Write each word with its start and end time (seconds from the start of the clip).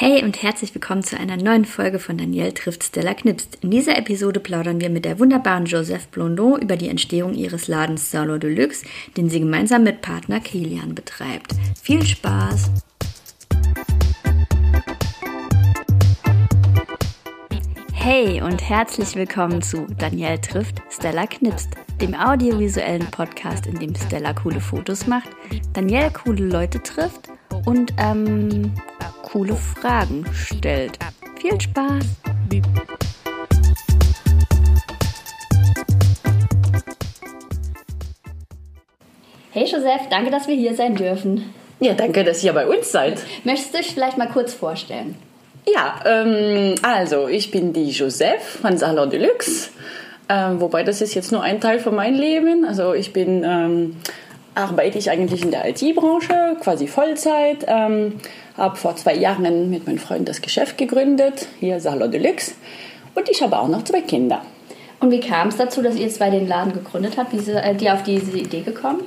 Hey 0.00 0.22
und 0.22 0.44
herzlich 0.44 0.72
willkommen 0.76 1.02
zu 1.02 1.18
einer 1.18 1.36
neuen 1.36 1.64
Folge 1.64 1.98
von 1.98 2.16
Danielle 2.16 2.54
trifft 2.54 2.84
Stella 2.84 3.14
Knipst. 3.14 3.58
In 3.62 3.72
dieser 3.72 3.98
Episode 3.98 4.38
plaudern 4.38 4.80
wir 4.80 4.90
mit 4.90 5.04
der 5.04 5.18
wunderbaren 5.18 5.66
Joseph 5.66 6.06
Blondeau 6.06 6.56
über 6.56 6.76
die 6.76 6.88
Entstehung 6.88 7.34
ihres 7.34 7.66
Ladens 7.66 8.08
Salon 8.12 8.38
Deluxe, 8.38 8.86
den 9.16 9.28
sie 9.28 9.40
gemeinsam 9.40 9.82
mit 9.82 10.00
Partner 10.00 10.38
Kilian 10.38 10.94
betreibt. 10.94 11.50
Viel 11.82 12.06
Spaß! 12.06 12.70
Hey 17.92 18.40
und 18.40 18.70
herzlich 18.70 19.16
willkommen 19.16 19.62
zu 19.62 19.84
Danielle 19.98 20.40
trifft 20.40 20.80
Stella 20.92 21.26
Knipst, 21.26 21.70
dem 22.00 22.14
audiovisuellen 22.14 23.10
Podcast, 23.10 23.66
in 23.66 23.80
dem 23.80 23.96
Stella 23.96 24.32
coole 24.32 24.60
Fotos 24.60 25.08
macht, 25.08 25.30
Danielle 25.72 26.12
coole 26.12 26.44
Leute 26.44 26.80
trifft 26.84 27.22
und 27.66 27.92
ähm, 27.98 28.72
coole 29.30 29.54
Fragen 29.54 30.24
stellt. 30.34 30.98
Viel 31.38 31.60
Spaß! 31.60 32.04
Hey 39.50 39.64
Joseph, 39.64 40.08
danke, 40.10 40.30
dass 40.30 40.46
wir 40.46 40.54
hier 40.54 40.74
sein 40.74 40.94
dürfen. 40.94 41.52
Ja, 41.80 41.94
danke, 41.94 42.24
dass 42.24 42.42
ihr 42.42 42.52
bei 42.52 42.66
uns 42.66 42.90
seid. 42.90 43.20
Möchtest 43.44 43.74
du 43.74 43.78
dich 43.78 43.92
vielleicht 43.92 44.18
mal 44.18 44.28
kurz 44.28 44.54
vorstellen? 44.54 45.16
Ja, 45.66 46.00
ähm, 46.06 46.76
also 46.82 47.28
ich 47.28 47.50
bin 47.50 47.72
die 47.72 47.90
Joseph 47.90 48.60
von 48.62 48.78
Salon 48.78 49.10
Deluxe. 49.10 49.70
Ähm, 50.28 50.60
wobei 50.60 50.82
das 50.82 51.00
ist 51.00 51.14
jetzt 51.14 51.32
nur 51.32 51.42
ein 51.42 51.60
Teil 51.60 51.78
von 51.80 51.94
meinem 51.94 52.18
Leben. 52.18 52.64
Also 52.64 52.94
ich 52.94 53.12
bin 53.12 53.44
ähm, 53.44 53.96
arbeite 54.54 54.98
ich 54.98 55.10
eigentlich 55.10 55.42
in 55.42 55.50
der 55.50 55.68
IT-Branche, 55.68 56.56
quasi 56.60 56.86
Vollzeit. 56.86 57.64
Ähm, 57.66 58.14
habe 58.58 58.76
vor 58.76 58.96
zwei 58.96 59.14
Jahren 59.14 59.70
mit 59.70 59.86
meinem 59.86 59.98
Freund 59.98 60.28
das 60.28 60.42
Geschäft 60.42 60.76
gegründet, 60.76 61.46
hier 61.60 61.80
Salon 61.80 62.10
Deluxe. 62.10 62.52
Und 63.14 63.28
ich 63.30 63.42
habe 63.42 63.58
auch 63.58 63.68
noch 63.68 63.84
zwei 63.84 64.02
Kinder. 64.02 64.42
Und 65.00 65.10
wie 65.10 65.20
kam 65.20 65.48
es 65.48 65.56
dazu, 65.56 65.80
dass 65.80 65.96
ihr 65.96 66.08
zwei 66.10 66.30
den 66.30 66.48
Laden 66.48 66.72
gegründet 66.72 67.14
habt? 67.16 67.32
Wie 67.32 67.38
seid 67.38 67.80
ihr 67.80 67.94
auf 67.94 68.02
diese 68.02 68.36
Idee 68.36 68.62
gekommen? 68.62 69.02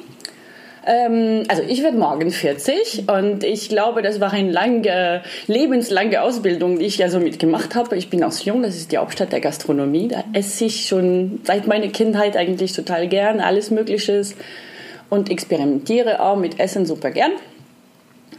Ähm, 0.86 1.44
also 1.48 1.62
ich 1.68 1.84
werde 1.84 1.98
morgen 1.98 2.32
40 2.32 3.04
und 3.08 3.44
ich 3.44 3.70
glaube, 3.70 4.02
das 4.02 4.20
war 4.20 4.34
eine 4.34 4.52
lange, 4.52 5.22
lebenslange 5.48 6.22
Ausbildung, 6.22 6.80
die 6.80 6.86
ich 6.86 6.98
ja 6.98 7.10
so 7.10 7.20
mitgemacht 7.20 7.76
habe. 7.76 7.98
Ich 7.98 8.10
bin 8.10 8.24
aus 8.24 8.46
Lyon, 8.46 8.64
das 8.64 8.76
ist 8.76 8.92
die 8.92 8.98
Hauptstadt 8.98 9.32
der 9.32 9.42
Gastronomie. 9.42 10.08
Da 10.08 10.24
esse 10.34 10.66
ich 10.66 10.88
schon 10.88 11.42
seit 11.44 11.68
meiner 11.68 11.90
Kindheit 11.90 12.36
eigentlich 12.36 12.74
total 12.74 13.08
gern, 13.08 13.40
alles 13.40 13.70
Mögliche 13.70 14.24
und 15.10 15.30
experimentiere 15.30 16.22
auch 16.22 16.38
mit 16.38 16.60
Essen 16.60 16.86
super 16.86 17.12
gern. 17.12 17.32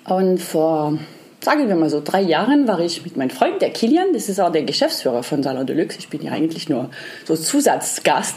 Und 0.04 0.38
vor, 0.38 0.98
sagen 1.40 1.68
wir 1.68 1.76
mal 1.76 1.90
so, 1.90 2.02
drei 2.04 2.22
Jahren 2.22 2.66
war 2.66 2.80
ich 2.80 3.04
mit 3.04 3.16
meinem 3.16 3.30
Freund, 3.30 3.62
der 3.62 3.70
Kilian, 3.70 4.12
das 4.12 4.28
ist 4.28 4.40
auch 4.40 4.50
der 4.50 4.62
Geschäftsführer 4.62 5.22
von 5.22 5.42
Salon 5.42 5.66
Deluxe. 5.66 5.98
Ich 5.98 6.08
bin 6.08 6.22
ja 6.22 6.32
eigentlich 6.32 6.68
nur 6.68 6.90
so 7.24 7.36
Zusatzgast. 7.36 8.36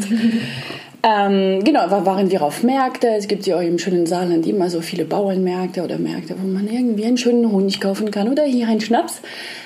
ähm, 1.03 1.63
genau, 1.63 1.89
waren 1.89 2.29
wir 2.29 2.43
auf 2.43 2.61
Märkte. 2.61 3.07
Es 3.07 3.27
gibt 3.27 3.47
ja 3.47 3.57
auch 3.57 3.61
im 3.61 3.79
schönen 3.79 4.05
Saarland 4.05 4.45
immer 4.45 4.69
so 4.69 4.81
viele 4.81 5.05
Bauernmärkte 5.05 5.83
oder 5.83 5.97
Märkte, 5.97 6.35
wo 6.39 6.47
man 6.47 6.67
irgendwie 6.67 7.05
einen 7.05 7.17
schönen 7.17 7.51
Honig 7.51 7.81
kaufen 7.81 8.11
kann 8.11 8.29
oder 8.29 8.43
hier 8.43 8.67
einen 8.67 8.81
Schnaps. 8.81 9.21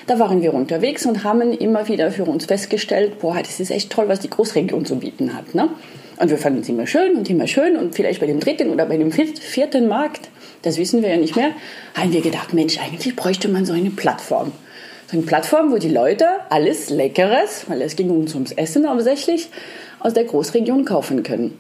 Da 0.08 0.20
waren 0.20 0.42
wir 0.42 0.54
unterwegs 0.54 1.06
und 1.06 1.26
haben 1.26 1.52
immer 1.52 1.88
wieder 1.90 2.12
für 2.12 2.24
uns 2.24 2.46
festgestellt, 2.46 3.20
boah, 3.20 3.38
das 3.40 3.60
ist 3.60 3.72
echt 3.72 3.92
toll, 3.92 4.08
was 4.08 4.22
die 4.22 4.30
Großregion 4.30 4.86
zu 4.86 4.96
bieten 4.96 5.36
hat. 5.36 5.54
Ne? 5.54 5.70
Und 6.18 6.30
wir 6.30 6.38
fanden 6.38 6.62
es 6.62 6.70
immer 6.70 6.88
schön 6.88 7.16
und 7.16 7.30
immer 7.30 7.48
schön 7.48 7.78
und 7.78 7.96
vielleicht 7.96 8.20
bei 8.20 8.26
dem 8.26 8.40
dritten 8.40 8.70
oder 8.70 8.86
bei 8.86 8.98
dem 8.98 9.12
vierten 9.12 9.88
Markt, 9.88 10.30
das 10.62 10.78
wissen 10.78 11.02
wir 11.02 11.10
ja 11.10 11.18
nicht 11.18 11.36
mehr, 11.36 11.52
haben 11.94 12.14
wir 12.14 12.22
gedacht, 12.22 12.54
Mensch, 12.54 12.80
eigentlich 12.80 13.16
bräuchte 13.16 13.48
man 13.48 13.66
so 13.66 13.74
eine 13.74 13.92
Plattform. 13.92 14.52
So 15.08 15.18
eine 15.18 15.26
Plattform, 15.26 15.72
wo 15.72 15.78
die 15.78 15.90
Leute 15.90 16.26
alles 16.50 16.90
Leckeres, 16.90 17.66
weil 17.68 17.82
es 17.82 17.96
ging 17.96 18.10
uns 18.10 18.34
ums 18.36 18.52
Essen 18.52 18.88
hauptsächlich, 18.88 19.50
aus 20.00 20.14
der 20.14 20.26
Großregion 20.26 20.86
kaufen 20.86 21.24
können. 21.24 21.58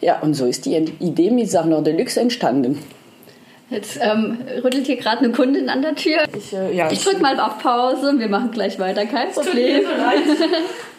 Ja, 0.00 0.20
und 0.20 0.34
so 0.34 0.46
ist 0.46 0.66
die 0.66 0.74
Idee 0.76 1.30
mit 1.30 1.50
Sarnor 1.50 1.82
Deluxe 1.82 2.20
entstanden. 2.20 2.78
Jetzt 3.70 3.98
ähm, 4.02 4.36
rüttelt 4.62 4.86
hier 4.86 4.96
gerade 4.96 5.24
eine 5.24 5.32
Kundin 5.32 5.70
an 5.70 5.80
der 5.80 5.94
Tür. 5.94 6.24
Ich, 6.36 6.52
äh, 6.52 6.76
ja, 6.76 6.90
ich 6.90 7.02
drücke 7.02 7.22
mal 7.22 7.40
auf 7.40 7.58
Pause 7.58 8.10
und 8.10 8.20
wir 8.20 8.28
machen 8.28 8.50
gleich 8.50 8.78
weiter, 8.78 9.06
kein 9.06 9.30
Problem. 9.30 9.84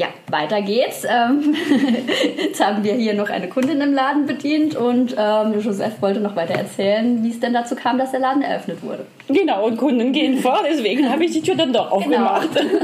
Ja, 0.00 0.06
weiter 0.30 0.62
geht's. 0.62 1.04
Ähm, 1.04 1.54
jetzt 2.38 2.64
haben 2.64 2.82
wir 2.82 2.94
hier 2.94 3.12
noch 3.12 3.28
eine 3.28 3.48
Kundin 3.48 3.82
im 3.82 3.92
Laden 3.92 4.24
bedient 4.24 4.74
und 4.74 5.14
ähm, 5.18 5.60
Joseph 5.60 6.00
wollte 6.00 6.20
noch 6.20 6.34
weiter 6.36 6.54
erzählen, 6.54 7.22
wie 7.22 7.28
es 7.28 7.38
denn 7.38 7.52
dazu 7.52 7.76
kam, 7.76 7.98
dass 7.98 8.10
der 8.10 8.20
Laden 8.20 8.40
eröffnet 8.40 8.82
wurde. 8.82 9.04
Genau, 9.28 9.66
und 9.66 9.76
Kunden 9.76 10.12
gehen 10.12 10.38
vor, 10.38 10.60
deswegen 10.66 11.10
habe 11.10 11.26
ich 11.26 11.32
die 11.32 11.42
Tür 11.42 11.54
dann 11.54 11.74
doch 11.74 11.90
genau. 12.02 12.24
aufgemacht. 12.28 12.48
Genau. 12.54 12.82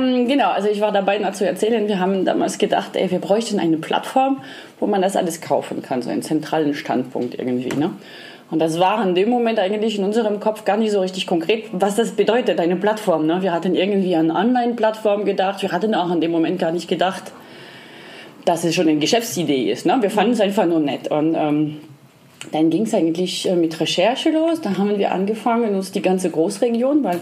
ähm, 0.00 0.28
genau, 0.28 0.48
also 0.48 0.70
ich 0.70 0.80
war 0.80 0.92
dabei, 0.92 1.18
noch 1.18 1.32
zu 1.32 1.46
erzählen, 1.46 1.86
wir 1.86 2.00
haben 2.00 2.24
damals 2.24 2.56
gedacht, 2.56 2.96
ey, 2.96 3.10
wir 3.10 3.18
bräuchten 3.18 3.60
eine 3.60 3.76
Plattform, 3.76 4.40
wo 4.78 4.86
man 4.86 5.02
das 5.02 5.16
alles 5.16 5.42
kaufen 5.42 5.82
kann, 5.82 6.00
so 6.00 6.08
einen 6.08 6.22
zentralen 6.22 6.72
Standpunkt 6.72 7.38
irgendwie. 7.38 7.76
Ne? 7.76 7.90
Und 8.50 8.58
das 8.58 8.80
war 8.80 9.02
in 9.06 9.14
dem 9.14 9.30
Moment 9.30 9.58
eigentlich 9.58 9.96
in 9.98 10.04
unserem 10.04 10.40
Kopf 10.40 10.64
gar 10.64 10.76
nicht 10.76 10.90
so 10.90 11.00
richtig 11.00 11.26
konkret, 11.26 11.66
was 11.72 11.94
das 11.94 12.12
bedeutet, 12.12 12.58
eine 12.58 12.76
Plattform. 12.76 13.26
Ne? 13.26 13.42
Wir 13.42 13.52
hatten 13.52 13.76
irgendwie 13.76 14.16
an 14.16 14.30
Online-Plattform 14.30 15.24
gedacht. 15.24 15.62
Wir 15.62 15.70
hatten 15.70 15.94
auch 15.94 16.10
in 16.10 16.20
dem 16.20 16.32
Moment 16.32 16.58
gar 16.58 16.72
nicht 16.72 16.88
gedacht, 16.88 17.32
dass 18.44 18.64
es 18.64 18.74
schon 18.74 18.88
eine 18.88 18.98
Geschäftsidee 18.98 19.70
ist. 19.70 19.86
Ne? 19.86 19.98
Wir 20.00 20.10
fanden 20.10 20.32
es 20.32 20.40
einfach 20.40 20.66
nur 20.66 20.80
nett. 20.80 21.08
Und 21.08 21.36
ähm, 21.36 21.78
dann 22.50 22.70
ging 22.70 22.82
es 22.82 22.94
eigentlich 22.94 23.48
äh, 23.48 23.54
mit 23.54 23.78
Recherche 23.78 24.30
los. 24.30 24.60
Dann 24.60 24.78
haben 24.78 24.98
wir 24.98 25.12
angefangen, 25.12 25.74
uns 25.76 25.92
die 25.92 26.02
ganze 26.02 26.30
Großregion, 26.30 27.04
weil 27.04 27.20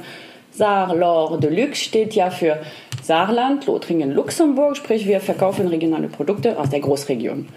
Saar-Lor 0.53 1.39
Deluxe 1.39 1.85
steht 1.85 2.15
ja 2.15 2.31
für 2.31 2.59
Saarland, 3.03 3.67
Lothringen, 3.67 4.13
Luxemburg, 4.13 4.77
sprich 4.77 5.07
wir 5.07 5.21
verkaufen 5.21 5.69
regionale 5.69 6.09
Produkte 6.09 6.59
aus 6.59 6.71
der 6.71 6.81
Großregion. 6.81 7.49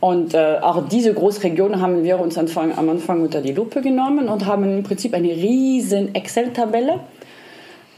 Und 0.00 0.32
äh, 0.32 0.56
auch 0.62 0.88
diese 0.88 1.12
Großregion 1.12 1.80
haben 1.80 2.02
wir 2.02 2.18
uns 2.18 2.38
Anfang, 2.38 2.76
am 2.76 2.88
Anfang 2.88 3.20
unter 3.20 3.42
die 3.42 3.52
Lupe 3.52 3.82
genommen 3.82 4.28
und 4.28 4.46
haben 4.46 4.78
im 4.78 4.82
Prinzip 4.82 5.12
eine 5.12 5.28
riesen 5.28 6.14
Excel-Tabelle 6.14 7.00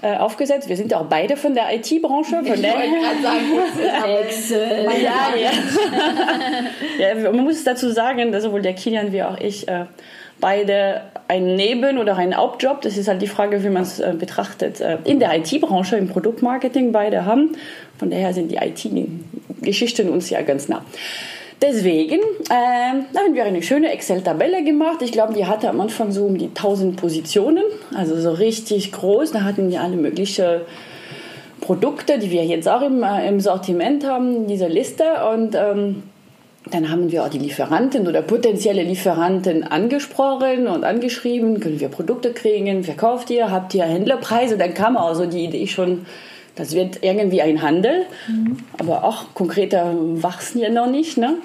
äh, 0.02 0.16
aufgesetzt. 0.16 0.68
Wir 0.68 0.76
sind 0.76 0.92
auch 0.94 1.06
beide 1.06 1.36
von 1.36 1.54
der 1.54 1.72
IT-Branche. 1.72 2.40
Ich 2.42 2.48
wollte 2.48 2.62
gerade 2.62 3.22
sagen, 3.22 4.18
Excel. 4.20 4.88
ja, 5.00 5.32
ja. 6.98 7.20
ja, 7.22 7.30
man 7.30 7.44
muss 7.44 7.62
dazu 7.62 7.88
sagen, 7.90 8.32
dass 8.32 8.42
sowohl 8.42 8.62
der 8.62 8.74
Kilian 8.74 9.12
wie 9.12 9.22
auch 9.22 9.38
ich 9.38 9.68
äh, 9.68 9.84
beide 10.40 11.02
einen 11.28 11.54
Neben- 11.54 11.98
oder 11.98 12.16
einen 12.16 12.36
Hauptjob, 12.36 12.82
das 12.82 12.98
ist 12.98 13.06
halt 13.06 13.22
die 13.22 13.28
Frage, 13.28 13.62
wie 13.62 13.68
man 13.68 13.82
es 13.82 14.00
äh, 14.00 14.12
betrachtet, 14.18 14.80
äh, 14.80 14.98
in 15.04 15.20
der 15.20 15.36
IT-Branche, 15.36 15.96
im 15.96 16.08
Produktmarketing 16.08 16.90
beide 16.90 17.24
haben. 17.24 17.52
Von 17.96 18.10
daher 18.10 18.34
sind 18.34 18.50
die 18.50 18.56
IT-Geschichten 18.56 20.08
uns 20.08 20.30
ja 20.30 20.42
ganz 20.42 20.68
nah. 20.68 20.84
Deswegen 21.62 22.18
äh, 22.50 23.18
haben 23.18 23.34
wir 23.34 23.44
eine 23.44 23.62
schöne 23.62 23.92
Excel-Tabelle 23.92 24.64
gemacht. 24.64 25.00
Ich 25.00 25.12
glaube, 25.12 25.32
die 25.32 25.46
hatte 25.46 25.68
am 25.68 25.80
Anfang 25.80 26.10
so 26.10 26.24
um 26.24 26.36
die 26.36 26.48
1000 26.48 26.96
Positionen, 26.96 27.62
also 27.94 28.20
so 28.20 28.32
richtig 28.32 28.90
groß. 28.90 29.30
Da 29.30 29.42
hatten 29.44 29.70
wir 29.70 29.80
alle 29.80 29.96
möglichen 29.96 30.62
Produkte, 31.60 32.18
die 32.18 32.32
wir 32.32 32.44
jetzt 32.44 32.68
auch 32.68 32.82
im, 32.82 33.04
äh, 33.04 33.28
im 33.28 33.38
Sortiment 33.38 34.04
haben, 34.04 34.48
diese 34.48 34.66
Liste. 34.66 35.04
Und 35.32 35.54
ähm, 35.54 36.02
dann 36.68 36.90
haben 36.90 37.12
wir 37.12 37.22
auch 37.22 37.28
die 37.28 37.38
Lieferanten 37.38 38.08
oder 38.08 38.22
potenzielle 38.22 38.82
Lieferanten 38.82 39.62
angesprochen 39.62 40.66
und 40.66 40.82
angeschrieben. 40.82 41.60
Können 41.60 41.78
wir 41.78 41.88
Produkte 41.88 42.32
kriegen? 42.32 42.82
Verkauft 42.82 43.30
ihr? 43.30 43.52
Habt 43.52 43.72
ihr 43.74 43.84
Händlerpreise? 43.84 44.58
Dann 44.58 44.74
kam 44.74 44.96
auch 44.96 45.14
so 45.14 45.26
die 45.26 45.44
Idee 45.44 45.68
schon 45.68 46.06
das 46.54 46.74
wird 46.74 47.02
irgendwie 47.02 47.42
ein 47.42 47.62
Handel, 47.62 48.06
mhm. 48.28 48.58
aber 48.78 49.04
auch 49.04 49.34
konkreter 49.34 49.94
wachsen 49.96 50.60
ja 50.60 50.68
noch 50.68 50.86
nicht. 50.86 51.16
Ne? 51.16 51.36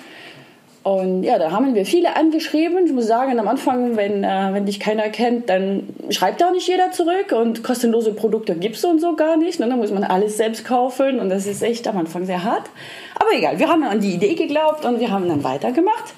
Und 0.84 1.24
ja, 1.24 1.38
da 1.38 1.52
haben 1.52 1.76
wir 1.76 1.86
viele 1.86 2.16
angeschrieben. 2.16 2.86
Ich 2.86 2.94
muss 2.94 3.08
sagen, 3.08 3.38
am 3.40 3.48
Anfang, 3.50 3.98
wenn, 3.98 4.24
äh, 4.24 4.50
wenn 4.54 4.66
dich 4.66 4.80
keiner 4.80 5.10
kennt, 5.10 5.50
dann 5.50 5.84
schreibt 6.12 6.42
auch 6.42 6.52
nicht 6.52 6.68
jeder 6.68 6.92
zurück 6.92 7.34
und 7.34 7.62
kostenlose 7.62 8.14
Produkte 8.14 8.56
gibt 8.56 8.78
es 8.78 8.86
und 8.86 9.02
so 9.02 9.16
gar 9.16 9.36
nicht. 9.36 9.60
Ne? 9.60 9.68
Dann 9.68 9.80
muss 9.80 9.92
man 9.92 10.06
alles 10.06 10.38
selbst 10.38 10.64
kaufen 10.64 11.20
und 11.20 11.30
das 11.30 11.46
ist 11.46 11.62
echt 11.62 11.88
am 11.90 11.98
Anfang 11.98 12.26
sehr 12.26 12.44
hart. 12.44 12.70
Aber 13.16 13.32
egal, 13.38 13.60
wir 13.60 13.68
haben 13.68 13.84
an 13.84 14.00
die 14.00 14.14
Idee 14.14 14.36
geglaubt 14.36 14.86
und 14.86 15.02
wir 15.02 15.12
haben 15.12 15.28
dann 15.28 15.44
weitergemacht. 15.44 16.14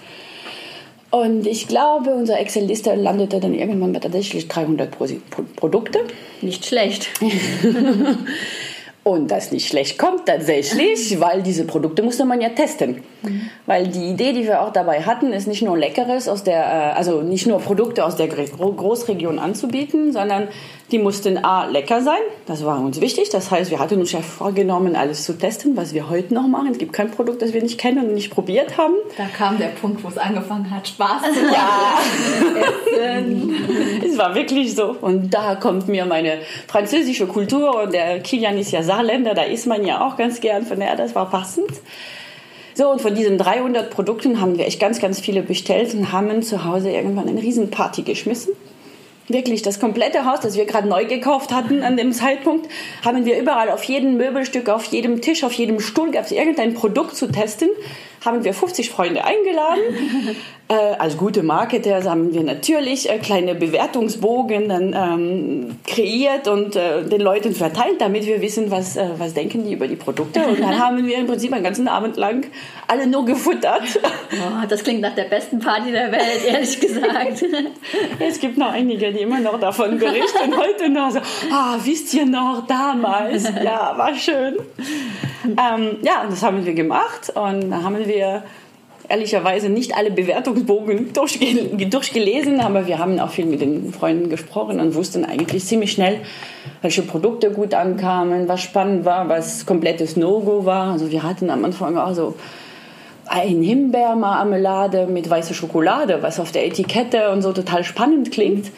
Und 1.10 1.48
ich 1.48 1.68
glaube, 1.68 2.14
unsere 2.14 2.38
Excel-Liste 2.38 2.94
landete 2.94 3.40
dann 3.40 3.56
irgendwann 3.56 3.94
bei 3.94 4.00
tatsächlich 4.00 4.48
300 4.50 4.92
Pro 4.92 5.08
Produkte. 5.56 6.02
Nicht 6.42 6.68
schlecht. 6.68 7.10
Und 9.04 9.32
das 9.32 9.52
nicht 9.52 9.68
schlecht 9.68 9.98
kommt 9.98 10.26
tatsächlich, 10.26 11.20
weil 11.22 11.42
diese 11.42 11.66
Produkte 11.66 12.04
musste 12.04 12.26
man 12.26 12.42
ja 12.42 12.50
testen. 12.50 13.02
Mhm. 13.24 13.50
Weil 13.66 13.88
die 13.88 14.10
Idee, 14.10 14.34
die 14.34 14.44
wir 14.44 14.62
auch 14.62 14.74
dabei 14.74 15.02
hatten, 15.02 15.32
ist 15.32 15.48
nicht 15.48 15.62
nur 15.62 15.78
Leckeres 15.78 16.28
aus 16.28 16.44
der, 16.44 16.60
äh, 16.60 16.98
also 16.98 17.22
nicht 17.22 17.48
nur 17.48 17.60
Produkte 17.60 18.04
aus 18.04 18.18
der 18.18 18.28
Großregion 18.28 19.40
anzubieten, 19.40 20.12
sondern 20.12 20.50
Die 20.92 20.98
mussten 20.98 21.38
A, 21.38 21.66
lecker 21.66 22.02
sein, 22.02 22.22
das 22.48 22.66
war 22.66 22.80
uns 22.80 23.00
wichtig. 23.00 23.30
Das 23.30 23.52
heißt, 23.52 23.70
wir 23.70 23.78
hatten 23.78 24.00
uns 24.00 24.12
ja 24.12 24.22
vorgenommen, 24.22 24.96
alles 24.96 25.24
zu 25.24 25.38
testen, 25.38 25.78
was 25.78 25.94
wir 25.94 26.10
heute 26.10 26.34
noch 26.34 26.48
machen. 26.48 26.70
Es 26.72 26.80
gibt 26.80 26.94
kein 26.94 27.12
Produkt, 27.12 27.44
das 27.44 27.54
wir 27.54 27.62
nicht 27.62 27.78
kennen 27.78 28.08
und 28.08 28.16
nicht 28.16 28.32
probiert 28.32 28.78
haben. 28.78 28.96
Da 29.16 29.26
kam 29.26 29.60
der 29.60 29.68
Punkt, 29.68 30.04
wo 30.04 30.08
es 30.08 30.18
angefangen 30.18 30.72
hat, 30.72 30.88
Spaß 30.88 31.22
zu 31.22 31.42
machen. 31.46 31.54
Ja, 31.54 32.00
es 34.04 34.18
war 34.18 34.34
wirklich 34.34 34.74
so. 34.74 34.96
Und 35.00 35.32
da 35.32 35.56
kommt 35.56 35.88
mir 35.88 36.06
meine 36.06 36.40
französische 36.68 37.28
Kultur 37.28 37.84
und 37.84 37.94
der 37.94 38.20
Kilian 38.22 38.58
ist 38.58 38.72
ja 38.72 38.82
Saarländer, 38.82 39.36
da 39.36 39.44
isst 39.44 39.68
man 39.68 39.86
ja 39.86 40.08
auch 40.08 40.18
ganz 40.18 40.42
gern. 40.42 40.66
Von 40.66 40.80
daher, 40.80 40.96
das 40.96 41.14
war 41.14 41.30
passend. 41.30 41.70
So, 42.74 42.90
und 42.90 43.02
von 43.02 43.14
diesen 43.14 43.38
300 43.38 43.92
Produkten 43.92 44.42
haben 44.42 44.58
wir 44.58 44.66
echt 44.66 44.80
ganz, 44.80 45.00
ganz 45.00 45.20
viele 45.20 45.42
bestellt 45.42 45.94
und 45.94 46.12
haben 46.12 46.42
zu 46.42 46.64
Hause 46.64 46.90
irgendwann 46.90 47.28
eine 47.28 47.42
Riesenparty 47.42 48.04
geschmissen. 48.04 48.54
Wirklich, 49.30 49.62
das 49.62 49.80
komplette 49.80 50.26
Haus, 50.26 50.40
das 50.40 50.56
wir 50.56 50.66
gerade 50.66 50.88
neu 50.88 51.06
gekauft 51.06 51.54
hatten 51.54 51.84
an 51.84 51.98
dem 51.98 52.14
Zeitpunkt, 52.14 52.68
haben 53.06 53.26
wir 53.26 53.40
überall 53.40 53.70
auf 53.70 53.84
jedem 53.84 54.18
Möbelstück, 54.18 54.70
auf 54.70 54.86
jedem 54.86 55.22
Tisch, 55.22 55.44
auf 55.44 55.54
jedem 55.54 55.80
Stuhl 55.80 56.10
gab 56.10 56.26
es 56.26 56.32
irgendein 56.32 56.74
Produkt 56.74 57.16
zu 57.16 57.32
testen 57.32 57.70
haben 58.26 58.44
wir 58.44 58.54
50 58.54 58.90
Freunde 58.90 59.24
eingeladen. 59.24 59.82
äh, 60.70 60.74
als 61.00 61.18
gute 61.18 61.42
Marketer 61.42 62.04
haben 62.04 62.32
wir 62.32 62.44
natürlich 62.44 63.10
äh, 63.10 63.18
kleine 63.18 63.56
Bewertungsbogen 63.56 64.70
dann 64.70 64.94
ähm, 64.94 65.80
kreiert 65.86 66.48
und 66.48 66.76
äh, 66.76 67.04
den 67.04 67.22
Leuten 67.22 67.54
verteilt, 67.54 68.00
damit 68.00 68.28
wir 68.28 68.40
wissen, 68.42 68.70
was, 68.70 68.96
äh, 68.96 69.10
was 69.18 69.34
denken 69.34 69.66
die 69.66 69.74
über 69.74 69.88
die 69.88 69.96
Produkte. 69.96 70.42
Und 70.42 70.60
dann 70.60 70.78
haben 70.78 71.06
wir 71.08 71.18
im 71.18 71.26
Prinzip 71.26 71.54
einen 71.54 71.64
ganzen 71.64 71.88
Abend 71.88 72.18
lang 72.18 72.46
alle 72.88 73.08
nur 73.08 73.26
gefuttert. 73.26 74.00
Oh, 74.32 74.66
das 74.70 74.84
klingt 74.84 75.02
nach 75.02 75.16
der 75.16 75.24
besten 75.24 75.60
Party 75.60 75.92
der 75.92 76.12
Welt, 76.12 76.46
ehrlich 76.48 76.80
gesagt. 76.80 77.44
es 78.20 78.40
gibt 78.40 78.58
noch 78.58 78.72
einige, 78.72 79.12
die 79.12 79.22
immer 79.22 79.40
noch 79.40 79.60
davon 79.60 79.98
berichten, 79.98 80.56
heute 80.56 80.90
noch 80.90 81.12
so, 81.12 81.20
ah, 81.52 81.78
wisst 81.84 82.14
ihr 82.14 82.28
noch, 82.28 82.68
damals, 82.68 83.44
ja, 83.64 83.98
war 83.98 84.14
schön. 84.14 84.58
Ähm, 85.46 85.98
ja, 86.02 86.26
das 86.30 86.44
haben 86.44 86.66
wir 86.66 86.74
gemacht 86.74 87.32
und 87.34 87.72
da 87.72 87.82
haben 87.82 87.98
wir 87.98 88.09
ehrlicherweise 89.10 89.70
nicht 89.70 89.96
alle 89.98 90.12
Bewertungsbogen 90.12 91.12
durchge 91.14 91.88
durchgelesen, 91.88 92.60
aber 92.60 92.88
wir 92.88 93.00
haben 93.00 93.20
auch 93.20 93.32
viel 93.32 93.46
mit 93.46 93.62
den 93.62 93.92
Freunden 93.92 94.30
gesprochen 94.30 94.80
und 94.80 94.94
wussten 94.96 95.26
eigentlich 95.26 95.66
ziemlich 95.66 95.92
schnell, 95.92 96.20
welche 96.82 97.02
Produkte 97.02 97.52
gut 97.52 97.74
ankamen, 97.74 98.48
was 98.48 98.62
spannend 98.62 99.06
war, 99.06 99.28
was 99.28 99.66
komplettes 99.66 100.16
No-Go 100.16 100.66
war. 100.66 100.92
Also 100.92 101.12
wir 101.12 101.24
hatten 101.24 101.50
am 101.50 101.66
Anfang 101.66 101.98
auch 101.98 102.14
so 102.14 102.36
ein 103.26 103.62
Himbeermarmelade 103.62 105.08
mit 105.08 105.30
weißer 105.30 105.54
Schokolade, 105.54 106.22
was 106.22 106.40
auf 106.40 106.52
der 106.52 106.66
Etikette 106.66 107.32
und 107.32 107.42
so 107.42 107.52
total 107.52 107.84
spannend 107.84 108.32
klingt. 108.32 108.72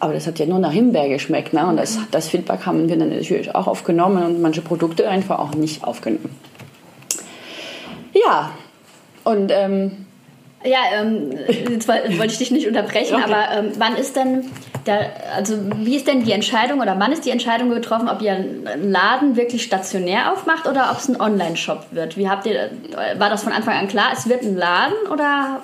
Aber 0.00 0.12
das 0.12 0.26
hat 0.26 0.38
ja 0.38 0.46
nur 0.46 0.58
nach 0.58 0.72
Himbeer 0.72 1.08
geschmeckt. 1.08 1.52
Ne? 1.52 1.66
Und 1.66 1.76
das, 1.76 1.98
das 2.10 2.28
Feedback 2.28 2.66
haben 2.66 2.88
wir 2.88 2.96
dann 2.96 3.10
natürlich 3.10 3.54
auch 3.54 3.66
aufgenommen 3.66 4.22
und 4.24 4.42
manche 4.42 4.60
Produkte 4.60 5.08
einfach 5.08 5.38
auch 5.38 5.54
nicht 5.54 5.84
aufgenommen. 5.84 6.36
Ja, 8.12 8.50
und 9.24 9.50
ähm, 9.50 10.06
ja, 10.64 10.78
ähm, 10.94 11.32
jetzt 11.48 11.88
wollte 11.88 12.26
ich 12.26 12.38
dich 12.38 12.50
nicht 12.50 12.66
unterbrechen, 12.66 13.16
okay. 13.16 13.24
aber 13.24 13.58
ähm, 13.58 13.72
wann 13.76 13.96
ist 13.96 14.16
denn 14.16 14.50
der, 14.86 15.10
also 15.34 15.56
wie 15.76 15.96
ist 15.96 16.06
denn 16.06 16.24
die 16.24 16.32
Entscheidung 16.32 16.80
oder 16.80 16.98
wann 16.98 17.12
ist 17.12 17.24
die 17.24 17.30
Entscheidung 17.30 17.70
getroffen, 17.70 18.08
ob 18.08 18.22
ihr 18.22 18.32
einen 18.32 18.90
Laden 18.90 19.36
wirklich 19.36 19.62
stationär 19.62 20.32
aufmacht 20.32 20.66
oder 20.66 20.90
ob 20.90 20.98
es 20.98 21.08
ein 21.08 21.20
Online-Shop 21.20 21.86
wird? 21.90 22.16
Wie 22.16 22.28
habt 22.28 22.46
ihr, 22.46 22.70
war 23.18 23.30
das 23.30 23.44
von 23.44 23.52
Anfang 23.52 23.76
an 23.76 23.88
klar, 23.88 24.10
es 24.12 24.28
wird 24.28 24.42
ein 24.42 24.56
Laden 24.56 24.96
oder 25.12 25.60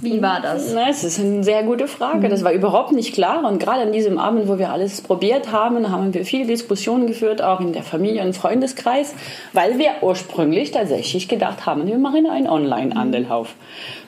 wie 0.00 0.22
war 0.22 0.40
das? 0.40 0.72
Na, 0.72 0.88
es 0.88 1.04
ist 1.04 1.20
eine 1.20 1.44
sehr 1.44 1.62
gute 1.64 1.86
Frage. 1.86 2.28
Das 2.28 2.42
war 2.42 2.52
überhaupt 2.52 2.92
nicht 2.92 3.14
klar. 3.14 3.44
Und 3.44 3.58
gerade 3.58 3.82
an 3.82 3.92
diesem 3.92 4.18
Abend, 4.18 4.48
wo 4.48 4.58
wir 4.58 4.70
alles 4.70 5.02
probiert 5.02 5.52
haben, 5.52 5.90
haben 5.90 6.14
wir 6.14 6.24
viele 6.24 6.46
Diskussionen 6.46 7.06
geführt, 7.06 7.42
auch 7.42 7.60
in 7.60 7.72
der 7.72 7.82
Familie- 7.82 8.24
und 8.24 8.34
Freundeskreis, 8.34 9.14
weil 9.52 9.78
wir 9.78 9.90
ursprünglich 10.00 10.70
tatsächlich 10.70 11.28
gedacht 11.28 11.66
haben, 11.66 11.86
wir 11.86 11.98
machen 11.98 12.26
einen 12.26 12.48
Online-Andelhauf. 12.48 13.54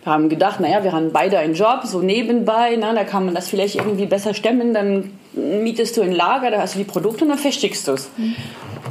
Wir 0.03 0.13
haben 0.13 0.29
gedacht, 0.29 0.59
naja, 0.61 0.83
wir 0.85 0.93
haben 0.93 1.13
beide 1.13 1.39
einen 1.39 1.55
Job, 1.55 1.81
so 1.85 2.01
nebenbei, 2.01 2.77
na, 2.79 2.95
da 2.95 3.05
kann 3.05 3.27
man 3.27 3.35
das 3.35 3.49
vielleicht 3.49 3.77
irgendwie 3.77 4.07
besser 4.07 4.35
stemmen, 4.35 4.75
dann 4.75 5.13
mietest 5.33 5.97
du 5.97 6.03
ein 6.03 6.13
Lager, 6.13 6.51
da 6.51 6.61
hast 6.61 6.75
du 6.75 6.79
die 6.79 6.85
Produkte 6.85 7.25
und 7.25 7.31
dann 7.31 7.39
versteckst 7.39 7.89
du 7.89 7.93
es. 7.93 8.11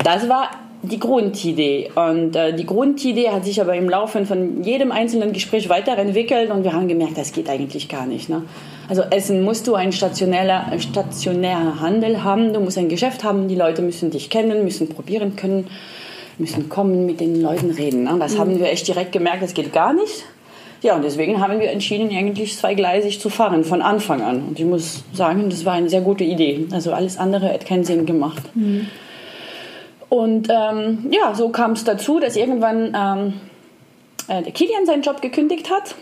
Das 0.03 0.29
war 0.29 0.49
die 0.83 0.99
Grundidee. 0.99 1.89
Und 1.95 2.35
äh, 2.35 2.53
die 2.53 2.65
Grundidee 2.65 3.29
hat 3.29 3.45
sich 3.45 3.61
aber 3.61 3.73
im 3.75 3.89
Laufe 3.89 4.25
von 4.25 4.63
jedem 4.63 4.91
einzelnen 4.91 5.31
Gespräch 5.31 5.69
weiterentwickelt 5.69 6.51
und 6.51 6.63
wir 6.63 6.73
haben 6.73 6.89
gemerkt, 6.89 7.17
das 7.17 7.31
geht 7.31 7.49
eigentlich 7.49 7.87
gar 7.87 8.05
nicht. 8.05 8.27
Ne? 8.27 8.43
Also 8.89 9.01
Essen 9.09 9.43
musst 9.43 9.65
du 9.67 9.75
einen 9.75 9.93
stationärer, 9.93 10.77
stationärer 10.77 11.79
Handel 11.79 12.23
haben, 12.23 12.53
du 12.53 12.59
musst 12.59 12.77
ein 12.77 12.89
Geschäft 12.89 13.23
haben, 13.23 13.47
die 13.47 13.55
Leute 13.55 13.81
müssen 13.81 14.11
dich 14.11 14.29
kennen, 14.29 14.65
müssen 14.65 14.89
probieren 14.89 15.37
können, 15.37 15.67
müssen 16.37 16.67
kommen, 16.67 17.05
mit 17.05 17.21
den 17.21 17.41
Leuten 17.41 17.71
reden. 17.71 18.03
Ne? 18.03 18.17
Das 18.19 18.33
mhm. 18.33 18.39
haben 18.39 18.59
wir 18.59 18.69
echt 18.69 18.85
direkt 18.85 19.13
gemerkt, 19.13 19.41
das 19.41 19.53
geht 19.53 19.71
gar 19.71 19.93
nicht. 19.93 20.25
Ja, 20.81 20.97
und 20.97 21.05
deswegen 21.05 21.39
haben 21.39 21.61
wir 21.61 21.71
entschieden, 21.71 22.09
eigentlich 22.13 22.57
zweigleisig 22.57 23.21
zu 23.21 23.29
fahren, 23.29 23.63
von 23.63 23.81
Anfang 23.81 24.21
an. 24.21 24.43
Und 24.49 24.59
ich 24.59 24.65
muss 24.65 25.05
sagen, 25.13 25.49
das 25.49 25.63
war 25.63 25.75
eine 25.75 25.89
sehr 25.89 26.01
gute 26.01 26.25
Idee. 26.25 26.67
Also 26.73 26.91
alles 26.91 27.17
andere 27.17 27.47
hätte 27.47 27.65
keinen 27.65 27.85
Sinn 27.85 28.05
gemacht. 28.05 28.43
Mhm. 28.53 28.87
Und 30.13 30.47
ähm, 30.51 31.07
ja, 31.09 31.33
so 31.33 31.49
kam 31.49 31.71
es 31.71 31.85
dazu, 31.85 32.19
dass 32.19 32.35
irgendwann 32.35 32.95
ähm, 32.95 33.33
äh, 34.27 34.43
der 34.43 34.51
Kilian 34.51 34.85
seinen 34.85 35.01
Job 35.01 35.23
gekündigt 35.23 35.71
hat 35.71 35.95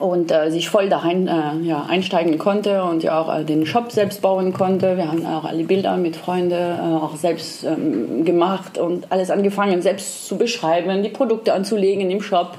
und 0.00 0.32
äh, 0.32 0.50
sich 0.50 0.68
voll 0.68 0.88
daheim 0.88 1.28
äh, 1.28 1.64
ja, 1.64 1.86
einsteigen 1.88 2.38
konnte 2.38 2.82
und 2.82 3.04
ja 3.04 3.20
auch 3.20 3.32
äh, 3.32 3.44
den 3.44 3.66
Shop 3.66 3.92
selbst 3.92 4.20
bauen 4.20 4.52
konnte. 4.52 4.96
Wir 4.96 5.12
haben 5.12 5.24
auch 5.26 5.44
alle 5.44 5.62
Bilder 5.62 5.96
mit 5.96 6.16
Freunden 6.16 6.54
äh, 6.54 6.96
auch 7.00 7.14
selbst 7.14 7.62
ähm, 7.62 8.24
gemacht 8.24 8.78
und 8.78 9.12
alles 9.12 9.30
angefangen 9.30 9.80
selbst 9.80 10.26
zu 10.26 10.36
beschreiben, 10.36 11.04
die 11.04 11.08
Produkte 11.08 11.52
anzulegen 11.52 12.10
im 12.10 12.20
Shop, 12.20 12.58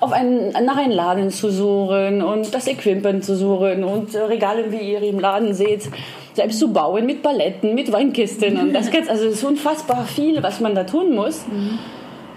auf 0.00 0.10
einen, 0.10 0.50
nach 0.50 0.78
einem 0.78 0.90
Laden 0.90 1.30
zu 1.30 1.48
suchen 1.48 2.22
und 2.22 2.52
das 2.52 2.66
Equipment 2.66 3.24
zu 3.24 3.36
suchen 3.36 3.84
und 3.84 4.16
äh, 4.16 4.22
Regale, 4.22 4.72
wie 4.72 4.80
ihr 4.80 5.02
im 5.04 5.20
Laden 5.20 5.54
seht, 5.54 5.88
selbst 6.34 6.58
zu 6.58 6.72
bauen 6.72 7.06
mit 7.06 7.22
Paletten, 7.22 7.74
mit 7.74 7.92
Weinkisten 7.92 8.56
und 8.56 8.72
das 8.72 8.90
gibt's 8.90 9.08
also 9.08 9.26
es 9.26 9.34
ist 9.34 9.44
unfassbar 9.44 10.04
viel, 10.04 10.42
was 10.42 10.60
man 10.60 10.74
da 10.74 10.84
tun 10.84 11.14
muss. 11.14 11.46
Mhm. 11.46 11.78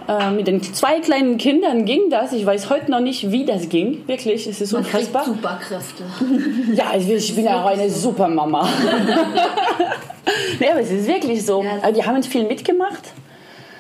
Äh, 0.08 0.32
mit 0.32 0.46
den 0.46 0.62
zwei 0.62 1.00
kleinen 1.00 1.38
Kindern 1.38 1.86
ging 1.86 2.10
das. 2.12 2.32
Ich 2.32 2.46
weiß 2.46 2.70
heute 2.70 2.92
noch 2.92 3.00
nicht, 3.00 3.32
wie 3.32 3.44
das 3.44 3.70
ging. 3.70 4.08
Wirklich, 4.08 4.46
es 4.46 4.62
ist 4.62 4.72
man 4.72 4.84
unfassbar. 4.84 5.26
Superkräfte. 5.26 6.04
Ja, 6.76 6.92
ich 6.96 7.36
bin 7.36 7.46
ja 7.46 7.64
auch 7.64 7.68
eine 7.68 7.90
Supermama. 7.90 8.68
nee, 10.60 10.70
aber 10.70 10.82
es 10.82 10.92
ist 10.92 11.08
wirklich 11.08 11.44
so. 11.46 11.64
Ja. 11.64 11.92
Die 11.92 12.04
haben 12.04 12.22
viel 12.22 12.46
mitgemacht. 12.46 13.14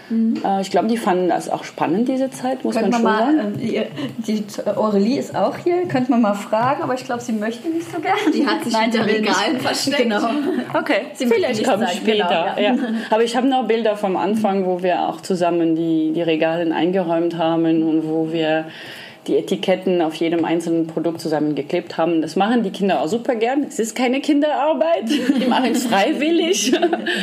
Mhm. 0.09 0.41
Äh, 0.43 0.61
ich 0.61 0.71
glaube, 0.71 0.87
die 0.87 0.97
fanden 0.97 1.29
das 1.29 1.49
auch 1.49 1.63
spannend, 1.63 2.07
diese 2.07 2.29
Zeit, 2.29 2.63
muss 2.63 2.75
Könnt 2.75 2.91
man 2.91 2.93
schon 2.93 3.03
mal, 3.03 3.35
sagen. 3.35 3.59
Äh, 3.59 3.85
die 4.17 4.43
Aurelie 4.75 5.19
ist 5.19 5.35
auch 5.35 5.57
hier, 5.57 5.87
könnte 5.87 6.11
man 6.11 6.21
mal 6.21 6.33
fragen, 6.33 6.83
aber 6.83 6.93
ich 6.93 7.05
glaube, 7.05 7.21
sie 7.21 7.33
möchte 7.33 7.69
nicht 7.69 7.91
so 7.91 7.99
gerne. 7.99 8.19
Die 8.33 8.45
hat 8.45 8.63
sich 8.63 8.73
Nein, 8.73 8.91
hinter 8.91 9.05
Regalen 9.05 9.59
versteckt. 9.59 9.97
Genau. 9.97 10.29
Okay, 10.73 11.07
sie 11.13 11.27
vielleicht 11.27 11.63
kommt 11.63 11.89
später. 11.89 12.55
Genau, 12.55 12.59
ja. 12.59 12.75
Ja. 12.75 12.75
Aber 13.09 13.23
ich 13.23 13.35
habe 13.35 13.47
noch 13.47 13.67
Bilder 13.67 13.95
vom 13.95 14.17
Anfang, 14.17 14.65
wo 14.65 14.83
wir 14.83 15.07
auch 15.07 15.21
zusammen 15.21 15.75
die, 15.75 16.11
die 16.13 16.21
Regale 16.21 16.73
eingeräumt 16.73 17.37
haben 17.37 17.83
und 17.83 18.07
wo 18.07 18.31
wir 18.31 18.65
die 19.27 19.37
Etiketten 19.37 20.01
auf 20.01 20.15
jedem 20.15 20.45
einzelnen 20.45 20.87
Produkt 20.87 21.21
zusammengeklebt 21.21 21.97
haben. 21.97 22.21
Das 22.21 22.35
machen 22.35 22.63
die 22.63 22.71
Kinder 22.71 23.01
auch 23.01 23.07
super 23.07 23.35
gern. 23.35 23.63
Es 23.63 23.79
ist 23.79 23.95
keine 23.95 24.21
Kinderarbeit, 24.21 25.09
die 25.09 25.45
machen 25.45 25.71
es 25.71 25.85
freiwillig. 25.85 26.73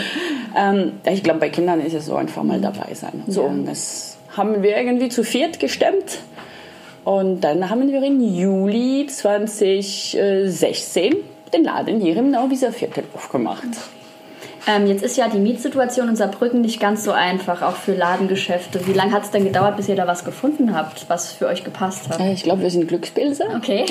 ähm, 0.56 0.92
ich 1.10 1.22
glaube, 1.22 1.40
bei 1.40 1.50
Kindern 1.50 1.80
ist 1.80 1.94
es 1.94 2.06
so 2.06 2.16
einfach 2.16 2.42
mal 2.42 2.60
dabei 2.60 2.94
sein. 2.94 3.22
So, 3.26 3.42
und 3.42 3.66
das 3.66 4.18
haben 4.36 4.62
wir 4.62 4.76
irgendwie 4.76 5.08
zu 5.08 5.24
viert 5.24 5.60
gestemmt. 5.60 6.20
Und 7.04 7.40
dann 7.40 7.68
haben 7.68 7.90
wir 7.90 8.02
im 8.02 8.20
Juli 8.20 9.06
2016 9.08 11.16
den 11.52 11.64
Laden 11.64 12.00
hier 12.00 12.16
im 12.16 12.30
Nauwieser 12.30 12.72
Viertel 12.72 13.04
aufgemacht. 13.14 13.66
Ähm, 14.66 14.86
jetzt 14.86 15.02
ist 15.02 15.16
ja 15.16 15.28
die 15.28 15.38
Mietsituation 15.38 16.08
in 16.08 16.16
Saarbrücken 16.16 16.60
nicht 16.60 16.78
ganz 16.78 17.02
so 17.02 17.10
einfach, 17.10 17.62
auch 17.62 17.74
für 17.74 17.94
Ladengeschäfte. 17.94 18.86
Wie 18.86 18.92
lange 18.92 19.12
hat 19.12 19.24
es 19.24 19.30
denn 19.30 19.44
gedauert, 19.44 19.76
bis 19.76 19.88
ihr 19.88 19.96
da 19.96 20.06
was 20.06 20.24
gefunden 20.24 20.74
habt, 20.74 21.06
was 21.08 21.32
für 21.32 21.48
euch 21.48 21.64
gepasst 21.64 22.08
hat? 22.08 22.20
Äh, 22.20 22.32
ich 22.32 22.44
glaube, 22.44 22.62
wir 22.62 22.70
sind 22.70 22.86
Glückspilze. 22.86 23.44
Okay. 23.56 23.86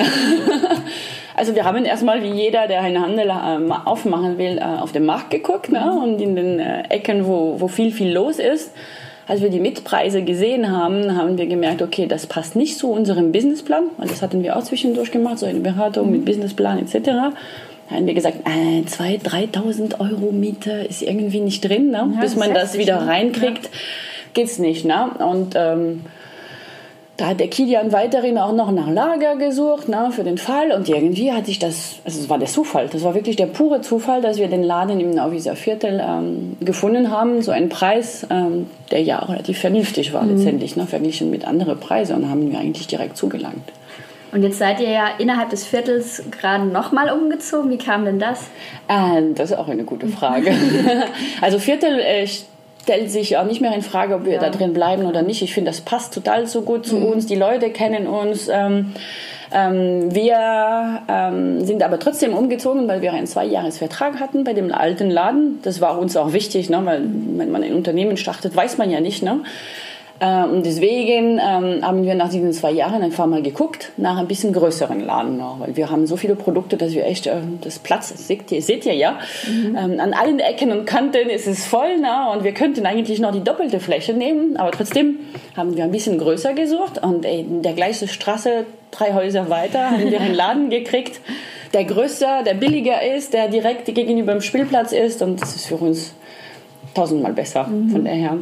also 1.36 1.54
wir 1.54 1.64
haben 1.64 1.84
erstmal 1.84 2.22
wie 2.22 2.30
jeder, 2.30 2.68
der 2.68 2.80
einen 2.80 3.02
Handel 3.02 3.28
äh, 3.28 3.72
aufmachen 3.84 4.38
will, 4.38 4.58
äh, 4.58 4.62
auf 4.62 4.92
den 4.92 5.04
Markt 5.04 5.30
geguckt 5.30 5.70
ne? 5.70 5.80
Mhm. 5.80 6.02
und 6.02 6.20
in 6.20 6.36
den 6.36 6.58
äh, 6.58 6.84
Ecken, 6.88 7.26
wo, 7.26 7.60
wo 7.60 7.68
viel, 7.68 7.92
viel 7.92 8.12
los 8.12 8.38
ist. 8.38 8.72
Als 9.28 9.40
wir 9.40 9.50
die 9.50 9.60
Mietpreise 9.60 10.22
gesehen 10.22 10.70
haben, 10.76 11.16
haben 11.16 11.38
wir 11.38 11.46
gemerkt, 11.46 11.80
okay, 11.80 12.06
das 12.06 12.26
passt 12.26 12.56
nicht 12.56 12.76
zu 12.76 12.90
unserem 12.90 13.30
Businessplan. 13.30 13.84
Und 13.96 14.10
das 14.10 14.20
hatten 14.20 14.42
wir 14.42 14.56
auch 14.56 14.62
zwischendurch 14.64 15.12
gemacht, 15.12 15.38
so 15.38 15.46
eine 15.46 15.60
Beratung 15.60 16.10
mit 16.10 16.22
mhm. 16.22 16.24
Businessplan 16.24 16.78
etc. 16.78 17.34
Da 17.92 17.98
haben 17.98 18.06
wir 18.06 18.14
gesagt, 18.14 18.38
äh, 18.46 18.80
2.000, 18.80 19.52
3.000 19.52 20.00
Euro 20.00 20.32
Miete 20.32 20.70
ist 20.70 21.02
irgendwie 21.02 21.40
nicht 21.40 21.62
drin. 21.62 21.90
Ne? 21.90 22.10
Ja, 22.14 22.20
Bis 22.22 22.36
man 22.36 22.54
das 22.54 22.78
wieder 22.78 23.06
reinkriegt, 23.06 23.64
ja. 23.64 23.70
geht's 24.32 24.58
nicht. 24.58 24.86
Ne? 24.86 25.10
Und 25.18 25.52
ähm, 25.56 26.00
da 27.18 27.26
hat 27.26 27.40
der 27.40 27.48
Kilian 27.48 27.92
weiterhin 27.92 28.38
auch 28.38 28.54
noch 28.54 28.70
nach 28.70 28.88
Lager 28.88 29.36
gesucht, 29.36 29.90
ne, 29.90 30.08
für 30.10 30.24
den 30.24 30.38
Fall. 30.38 30.72
Und 30.72 30.88
irgendwie 30.88 31.32
hat 31.32 31.44
sich 31.44 31.58
das, 31.58 31.96
also 32.06 32.18
es 32.18 32.30
war 32.30 32.38
der 32.38 32.48
Zufall, 32.48 32.88
das 32.88 33.04
war 33.04 33.14
wirklich 33.14 33.36
der 33.36 33.44
pure 33.46 33.82
Zufall, 33.82 34.22
dass 34.22 34.38
wir 34.38 34.48
den 34.48 34.62
Laden 34.62 34.98
im 34.98 35.10
Nauwieser 35.10 35.54
Viertel 35.54 36.02
ähm, 36.02 36.56
gefunden 36.60 37.10
haben. 37.10 37.42
So 37.42 37.52
einen 37.52 37.68
Preis, 37.68 38.26
ähm, 38.30 38.68
der 38.90 39.02
ja 39.02 39.18
relativ 39.18 39.58
vernünftig 39.58 40.14
war 40.14 40.22
mhm. 40.22 40.36
letztendlich, 40.36 40.76
ne, 40.76 40.86
verglichen 40.86 41.28
mit 41.30 41.44
anderen 41.46 41.78
Preisen. 41.78 42.16
Und 42.16 42.30
haben 42.30 42.50
wir 42.50 42.58
eigentlich 42.58 42.86
direkt 42.86 43.18
zugelangt. 43.18 43.70
Und 44.32 44.42
jetzt 44.42 44.58
seid 44.58 44.80
ihr 44.80 44.90
ja 44.90 45.08
innerhalb 45.18 45.50
des 45.50 45.66
Viertels 45.66 46.22
gerade 46.30 46.64
nochmal 46.64 47.10
umgezogen. 47.10 47.70
Wie 47.70 47.78
kam 47.78 48.06
denn 48.06 48.18
das? 48.18 48.40
Äh, 48.88 49.22
das 49.34 49.50
ist 49.50 49.58
auch 49.58 49.68
eine 49.68 49.84
gute 49.84 50.08
Frage. 50.08 50.52
also 51.42 51.58
Viertel 51.58 52.00
äh, 52.00 52.26
stellt 52.82 53.10
sich 53.10 53.36
auch 53.36 53.44
nicht 53.44 53.60
mehr 53.60 53.74
in 53.74 53.82
Frage, 53.82 54.14
ob 54.14 54.24
wir 54.24 54.34
ja. 54.34 54.40
da 54.40 54.48
drin 54.48 54.72
bleiben 54.72 55.04
oder 55.04 55.22
nicht. 55.22 55.42
Ich 55.42 55.52
finde, 55.52 55.70
das 55.70 55.82
passt 55.82 56.14
total 56.14 56.46
so 56.46 56.62
gut 56.62 56.86
zu 56.86 56.96
mhm. 56.96 57.06
uns. 57.06 57.26
Die 57.26 57.34
Leute 57.34 57.70
kennen 57.70 58.06
uns. 58.06 58.48
Ähm, 58.48 58.94
ähm, 59.54 60.14
wir 60.14 61.02
ähm, 61.08 61.64
sind 61.64 61.82
aber 61.82 61.98
trotzdem 61.98 62.34
umgezogen, 62.34 62.88
weil 62.88 63.02
wir 63.02 63.12
einen 63.12 63.26
Zweijahresvertrag 63.26 64.18
hatten 64.18 64.44
bei 64.44 64.54
dem 64.54 64.72
alten 64.72 65.10
Laden. 65.10 65.60
Das 65.62 65.80
war 65.82 65.98
uns 65.98 66.16
auch 66.16 66.32
wichtig, 66.32 66.70
ne? 66.70 66.80
weil 66.84 67.02
wenn 67.02 67.50
man 67.50 67.62
ein 67.62 67.74
Unternehmen 67.74 68.16
startet, 68.16 68.56
weiß 68.56 68.78
man 68.78 68.90
ja 68.90 69.00
nicht. 69.00 69.22
Ne? 69.22 69.40
Äh, 70.22 70.44
und 70.44 70.64
deswegen 70.64 71.40
ähm, 71.40 71.82
haben 71.82 72.04
wir 72.04 72.14
nach 72.14 72.28
diesen 72.28 72.52
zwei 72.52 72.70
Jahren 72.70 73.02
einfach 73.02 73.26
mal 73.26 73.42
geguckt 73.42 73.90
nach 73.96 74.18
ein 74.18 74.28
bisschen 74.28 74.52
größeren 74.52 75.04
Laden 75.04 75.36
noch, 75.36 75.58
weil 75.58 75.76
wir 75.76 75.90
haben 75.90 76.06
so 76.06 76.16
viele 76.16 76.36
Produkte, 76.36 76.76
dass 76.76 76.92
wir 76.92 77.04
echt 77.04 77.26
äh, 77.26 77.40
das 77.60 77.80
Platz, 77.80 78.10
seht 78.28 78.52
ihr, 78.52 78.62
seht 78.62 78.86
ihr 78.86 78.94
ja, 78.94 79.18
mhm. 79.48 79.76
ähm, 79.76 80.00
an 80.00 80.14
allen 80.14 80.38
Ecken 80.38 80.70
und 80.70 80.86
Kanten 80.86 81.28
ist 81.28 81.48
es 81.48 81.66
voll 81.66 81.98
ne? 81.98 82.30
und 82.32 82.44
wir 82.44 82.52
könnten 82.52 82.86
eigentlich 82.86 83.18
noch 83.18 83.32
die 83.32 83.42
doppelte 83.42 83.80
Fläche 83.80 84.14
nehmen, 84.14 84.56
aber 84.56 84.70
trotzdem 84.70 85.18
haben 85.56 85.76
wir 85.76 85.82
ein 85.82 85.90
bisschen 85.90 86.18
größer 86.18 86.54
gesucht 86.54 87.02
und 87.02 87.24
in 87.24 87.62
der 87.62 87.72
gleichen 87.72 88.06
Straße, 88.06 88.64
drei 88.92 89.14
Häuser 89.14 89.50
weiter, 89.50 89.90
haben 89.90 90.08
wir 90.08 90.20
einen 90.20 90.34
Laden 90.34 90.70
gekriegt, 90.70 91.20
der 91.74 91.84
größer, 91.84 92.44
der 92.44 92.54
billiger 92.54 93.02
ist, 93.02 93.34
der 93.34 93.48
direkt 93.48 93.92
gegenüber 93.92 94.30
dem 94.30 94.40
Spielplatz 94.40 94.92
ist 94.92 95.20
und 95.20 95.42
das 95.42 95.56
ist 95.56 95.66
für 95.66 95.76
uns 95.76 96.14
tausendmal 96.94 97.32
besser 97.32 97.64
mhm. 97.64 97.90
von 97.90 98.04
daher. 98.04 98.38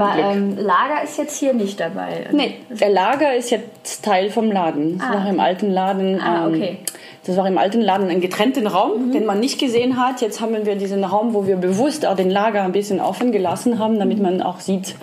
Aber 0.00 0.18
ähm, 0.18 0.56
Lager 0.56 1.02
ist 1.02 1.18
jetzt 1.18 1.38
hier 1.38 1.52
nicht 1.52 1.80
dabei. 1.80 2.26
Nee, 2.32 2.56
der 2.68 2.90
Lager 2.90 3.34
ist 3.34 3.50
jetzt 3.50 4.04
Teil 4.04 4.30
vom 4.30 4.50
Laden. 4.50 4.98
Das 4.98 5.08
ah. 5.08 5.14
war 5.14 5.28
im 5.28 5.40
alten 5.40 5.70
Laden. 5.70 6.20
Ah, 6.20 6.46
ähm, 6.46 6.54
okay. 6.54 6.78
Das 7.26 7.36
war 7.36 7.46
im 7.46 7.56
alten 7.56 7.80
Laden 7.80 8.08
einen 8.08 8.20
getrennten 8.20 8.66
Raum, 8.66 9.08
mhm. 9.08 9.12
den 9.12 9.24
man 9.24 9.40
nicht 9.40 9.58
gesehen 9.58 9.98
hat. 9.98 10.20
Jetzt 10.20 10.40
haben 10.40 10.66
wir 10.66 10.76
diesen 10.76 11.04
Raum, 11.04 11.32
wo 11.32 11.46
wir 11.46 11.56
bewusst 11.56 12.04
auch 12.06 12.16
den 12.16 12.30
Lager 12.30 12.62
ein 12.62 12.72
bisschen 12.72 13.00
offen 13.00 13.32
gelassen 13.32 13.78
haben, 13.78 13.98
damit 13.98 14.20
man 14.20 14.42
auch 14.42 14.60
sieht, 14.60 14.94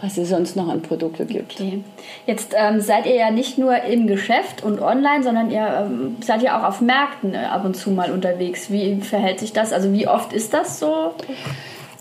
was 0.00 0.16
es 0.16 0.30
sonst 0.30 0.56
noch 0.56 0.68
an 0.68 0.80
Produkten 0.80 1.26
gibt. 1.26 1.54
Okay. 1.54 1.82
Jetzt 2.26 2.54
ähm, 2.56 2.80
seid 2.80 3.06
ihr 3.06 3.14
ja 3.14 3.30
nicht 3.30 3.58
nur 3.58 3.82
im 3.82 4.06
Geschäft 4.06 4.62
und 4.62 4.80
online, 4.80 5.22
sondern 5.22 5.50
ihr 5.50 5.86
ähm, 5.86 6.16
seid 6.20 6.42
ja 6.42 6.58
auch 6.58 6.64
auf 6.64 6.80
Märkten 6.80 7.34
äh, 7.34 7.38
ab 7.38 7.64
und 7.64 7.76
zu 7.76 7.90
mal 7.90 8.10
unterwegs. 8.10 8.70
Wie 8.70 8.96
verhält 9.00 9.40
sich 9.40 9.52
das? 9.52 9.72
Also 9.72 9.92
wie 9.92 10.08
oft 10.08 10.32
ist 10.32 10.54
das 10.54 10.78
so? 10.78 11.14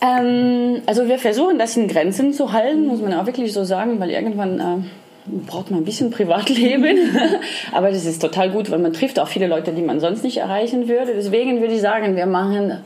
Ähm, 0.01 0.81
also 0.85 1.07
wir 1.07 1.19
versuchen 1.19 1.57
das 1.57 1.77
in 1.77 1.87
Grenzen 1.87 2.33
zu 2.33 2.51
halten, 2.51 2.87
muss 2.87 3.01
man 3.01 3.13
auch 3.13 3.25
wirklich 3.25 3.53
so 3.53 3.63
sagen, 3.63 3.99
weil 3.99 4.09
irgendwann 4.09 4.59
äh, 4.59 5.31
braucht 5.47 5.71
man 5.71 5.81
ein 5.81 5.85
bisschen 5.85 6.11
Privatleben. 6.11 6.97
Aber 7.71 7.89
das 7.89 8.05
ist 8.05 8.21
total 8.21 8.51
gut, 8.51 8.71
weil 8.71 8.79
man 8.79 8.93
trifft 8.93 9.19
auch 9.19 9.27
viele 9.27 9.47
Leute, 9.47 9.71
die 9.71 9.81
man 9.81 9.99
sonst 9.99 10.23
nicht 10.23 10.37
erreichen 10.37 10.87
würde. 10.87 11.13
Deswegen 11.15 11.61
würde 11.61 11.73
ich 11.73 11.81
sagen, 11.81 12.15
wir 12.15 12.25
machen 12.25 12.79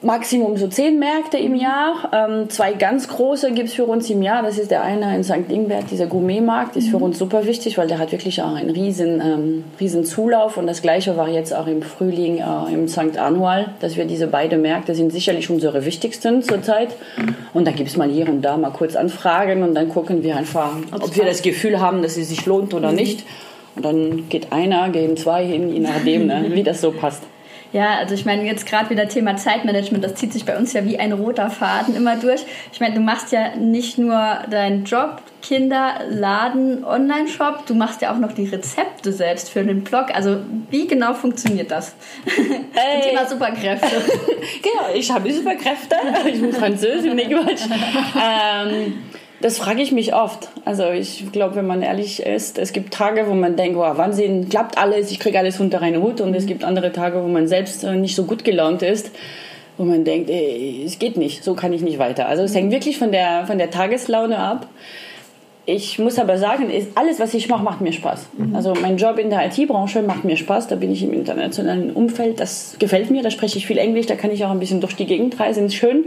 Maximum 0.00 0.56
so 0.56 0.68
zehn 0.68 1.00
Märkte 1.00 1.38
im 1.38 1.56
Jahr. 1.56 2.10
Ähm, 2.12 2.48
zwei 2.50 2.72
ganz 2.72 3.08
große 3.08 3.50
gibt 3.50 3.68
es 3.68 3.74
für 3.74 3.84
uns 3.84 4.08
im 4.08 4.22
Jahr. 4.22 4.44
Das 4.44 4.56
ist 4.56 4.70
der 4.70 4.82
eine 4.82 5.16
in 5.16 5.24
St. 5.24 5.50
Ingbert, 5.50 5.90
dieser 5.90 6.06
Gourmetmarkt, 6.06 6.76
ist 6.76 6.88
für 6.88 6.98
mhm. 6.98 7.04
uns 7.04 7.18
super 7.18 7.46
wichtig, 7.46 7.78
weil 7.78 7.88
der 7.88 7.98
hat 7.98 8.12
wirklich 8.12 8.40
auch 8.40 8.54
einen 8.54 8.70
riesen, 8.70 9.20
ähm, 9.20 9.64
riesen 9.80 10.04
Zulauf. 10.04 10.56
Und 10.56 10.68
das 10.68 10.82
gleiche 10.82 11.16
war 11.16 11.28
jetzt 11.28 11.52
auch 11.52 11.66
im 11.66 11.82
Frühling 11.82 12.38
äh, 12.38 12.72
im 12.72 12.86
St. 12.86 13.18
Anual, 13.18 13.74
dass 13.80 13.96
wir 13.96 14.04
diese 14.04 14.28
beiden 14.28 14.62
Märkte 14.62 14.94
sind 14.94 15.10
sicherlich 15.12 15.50
unsere 15.50 15.84
wichtigsten 15.84 16.44
zurzeit. 16.44 16.90
Mhm. 17.16 17.34
Und 17.52 17.66
da 17.66 17.72
gibt 17.72 17.88
es 17.88 17.96
mal 17.96 18.08
hier 18.08 18.28
und 18.28 18.42
da 18.42 18.56
mal 18.56 18.70
kurz 18.70 18.94
Anfragen 18.94 19.64
und 19.64 19.74
dann 19.74 19.88
gucken 19.88 20.22
wir 20.22 20.36
einfach, 20.36 20.76
ob 20.92 21.16
wir 21.16 21.24
das 21.24 21.42
Gefühl 21.42 21.80
haben, 21.80 22.02
dass 22.02 22.16
es 22.16 22.28
sich 22.28 22.46
lohnt 22.46 22.72
oder 22.72 22.90
mhm. 22.90 22.96
nicht. 22.96 23.24
Und 23.74 23.84
dann 23.84 24.28
geht 24.28 24.52
einer, 24.52 24.90
gehen 24.90 25.16
zwei 25.16 25.44
hin, 25.44 25.72
je 25.72 25.80
nachdem, 25.80 26.28
ne, 26.28 26.46
wie 26.54 26.62
das 26.62 26.80
so 26.80 26.92
passt. 26.92 27.24
Ja, 27.72 27.96
also 27.98 28.14
ich 28.14 28.24
meine, 28.24 28.44
jetzt 28.44 28.66
gerade 28.66 28.88
wieder 28.88 29.08
Thema 29.08 29.36
Zeitmanagement, 29.36 30.02
das 30.02 30.14
zieht 30.14 30.32
sich 30.32 30.46
bei 30.46 30.56
uns 30.56 30.72
ja 30.72 30.84
wie 30.86 30.98
ein 30.98 31.12
roter 31.12 31.50
Faden 31.50 31.94
immer 31.94 32.16
durch. 32.16 32.40
Ich 32.72 32.80
meine, 32.80 32.94
du 32.94 33.00
machst 33.00 33.30
ja 33.30 33.56
nicht 33.56 33.98
nur 33.98 34.38
deinen 34.50 34.84
Job, 34.84 35.20
Kinder, 35.42 36.00
Laden, 36.08 36.84
Online-Shop, 36.84 37.66
du 37.66 37.74
machst 37.74 38.00
ja 38.00 38.12
auch 38.12 38.18
noch 38.18 38.32
die 38.32 38.46
Rezepte 38.46 39.12
selbst 39.12 39.50
für 39.50 39.62
den 39.62 39.84
Blog. 39.84 40.06
Also 40.14 40.38
wie 40.70 40.86
genau 40.86 41.14
funktioniert 41.14 41.70
das? 41.70 41.94
Hey. 42.74 43.10
Thema 43.10 43.26
Superkräfte. 43.26 43.88
genau, 44.62 44.94
ich 44.94 45.10
habe 45.10 45.32
Superkräfte. 45.32 45.96
Ich 46.26 46.40
bin 46.40 46.52
Französin, 46.52 47.16
nicht 47.16 47.30
Quatsch. 47.30 47.62
ähm, 48.14 48.94
das 49.40 49.58
frage 49.58 49.82
ich 49.82 49.92
mich 49.92 50.14
oft. 50.14 50.48
Also 50.64 50.90
ich 50.90 51.30
glaube, 51.30 51.56
wenn 51.56 51.66
man 51.66 51.82
ehrlich 51.82 52.22
ist, 52.22 52.58
es 52.58 52.72
gibt 52.72 52.92
Tage, 52.92 53.26
wo 53.28 53.34
man 53.34 53.56
denkt, 53.56 53.76
wow, 53.76 53.96
Wahnsinn, 53.96 54.48
klappt 54.48 54.78
alles, 54.78 55.10
ich 55.10 55.20
kriege 55.20 55.38
alles 55.38 55.60
unter 55.60 55.80
einen 55.80 56.02
Hut. 56.02 56.20
Und 56.20 56.34
es 56.34 56.46
gibt 56.46 56.64
andere 56.64 56.92
Tage, 56.92 57.22
wo 57.22 57.28
man 57.28 57.46
selbst 57.46 57.84
äh, 57.84 57.94
nicht 57.94 58.16
so 58.16 58.24
gut 58.24 58.44
gelaunt 58.44 58.82
ist, 58.82 59.12
wo 59.76 59.84
man 59.84 60.04
denkt, 60.04 60.28
ey, 60.28 60.82
es 60.84 60.98
geht 60.98 61.16
nicht, 61.16 61.44
so 61.44 61.54
kann 61.54 61.72
ich 61.72 61.82
nicht 61.82 61.98
weiter. 61.98 62.26
Also 62.28 62.42
es 62.42 62.54
hängt 62.54 62.72
wirklich 62.72 62.98
von 62.98 63.12
der, 63.12 63.46
von 63.46 63.58
der 63.58 63.70
Tageslaune 63.70 64.38
ab. 64.38 64.66
Ich 65.66 65.98
muss 65.98 66.18
aber 66.18 66.38
sagen, 66.38 66.72
alles, 66.94 67.20
was 67.20 67.34
ich 67.34 67.48
mache, 67.48 67.62
macht 67.62 67.82
mir 67.82 67.92
Spaß. 67.92 68.28
Mhm. 68.38 68.56
Also 68.56 68.72
mein 68.80 68.96
Job 68.96 69.18
in 69.18 69.28
der 69.28 69.46
IT-Branche 69.46 70.02
macht 70.02 70.24
mir 70.24 70.36
Spaß. 70.36 70.66
Da 70.66 70.76
bin 70.76 70.90
ich 70.90 71.02
im 71.02 71.12
internationalen 71.12 71.92
Umfeld. 71.92 72.40
Das 72.40 72.76
gefällt 72.78 73.10
mir. 73.10 73.22
Da 73.22 73.30
spreche 73.30 73.58
ich 73.58 73.66
viel 73.66 73.76
Englisch. 73.76 74.06
Da 74.06 74.16
kann 74.16 74.30
ich 74.30 74.44
auch 74.46 74.50
ein 74.50 74.60
bisschen 74.60 74.80
durch 74.80 74.96
die 74.96 75.04
Gegend 75.04 75.38
reisen. 75.38 75.66
Ist 75.66 75.74
schön. 75.74 76.06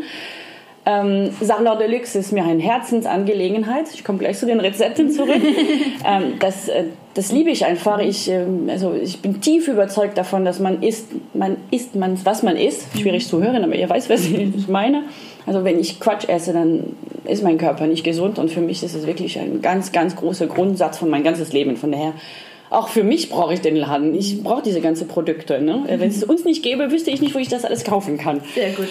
Ähm, 0.83 1.29
Salon 1.39 1.77
Deluxe 1.77 2.17
ist 2.17 2.31
mir 2.31 2.43
eine 2.43 2.61
Herzensangelegenheit. 2.61 3.85
Ich 3.93 4.03
komme 4.03 4.17
gleich 4.17 4.39
zu 4.39 4.47
den 4.47 4.59
Rezepten 4.59 5.11
zurück. 5.11 5.41
ähm, 6.05 6.33
das, 6.39 6.69
äh, 6.69 6.85
das 7.13 7.31
liebe 7.31 7.51
ich 7.51 7.65
einfach. 7.65 7.99
Ich, 7.99 8.29
äh, 8.31 8.45
also 8.67 8.93
ich 8.93 9.21
bin 9.21 9.41
tief 9.41 9.67
überzeugt 9.67 10.17
davon, 10.17 10.43
dass 10.43 10.59
man 10.59 10.81
isst, 10.81 11.09
man 11.35 11.57
isst, 11.69 11.95
man, 11.95 12.17
was 12.25 12.41
man 12.41 12.57
isst. 12.57 12.97
Schwierig 12.97 13.27
zu 13.27 13.43
hören, 13.43 13.63
aber 13.63 13.75
ihr 13.75 13.87
weißt, 13.87 14.09
was 14.09 14.25
ich 14.25 14.67
meine. 14.67 15.03
Also 15.45 15.63
wenn 15.63 15.79
ich 15.79 15.99
Quatsch 15.99 16.27
esse, 16.27 16.51
dann 16.51 16.95
ist 17.25 17.43
mein 17.43 17.59
Körper 17.59 17.85
nicht 17.85 18.03
gesund 18.03 18.39
und 18.39 18.49
für 18.49 18.61
mich 18.61 18.83
ist 18.83 18.95
es 18.95 19.05
wirklich 19.05 19.39
ein 19.39 19.61
ganz, 19.61 19.91
ganz 19.91 20.15
großer 20.15 20.47
Grundsatz 20.47 20.97
von 20.97 21.09
mein 21.09 21.23
ganzes 21.23 21.53
Leben. 21.53 21.77
Von 21.77 21.91
daher 21.91 22.13
auch 22.71 22.87
für 22.87 23.03
mich 23.03 23.29
brauche 23.29 23.53
ich 23.53 23.61
den 23.61 23.75
Laden. 23.75 24.15
Ich 24.15 24.41
brauche 24.41 24.63
diese 24.63 24.79
ganzen 24.79 25.07
Produkte. 25.07 25.61
Ne? 25.61 25.83
Wenn 25.87 26.09
es 26.09 26.23
uns 26.23 26.45
nicht 26.45 26.63
gäbe, 26.63 26.89
wüsste 26.89 27.11
ich 27.11 27.21
nicht, 27.21 27.35
wo 27.35 27.39
ich 27.39 27.49
das 27.49 27.65
alles 27.65 27.83
kaufen 27.83 28.17
kann. 28.17 28.41
Sehr 28.55 28.71
gut. 28.71 28.87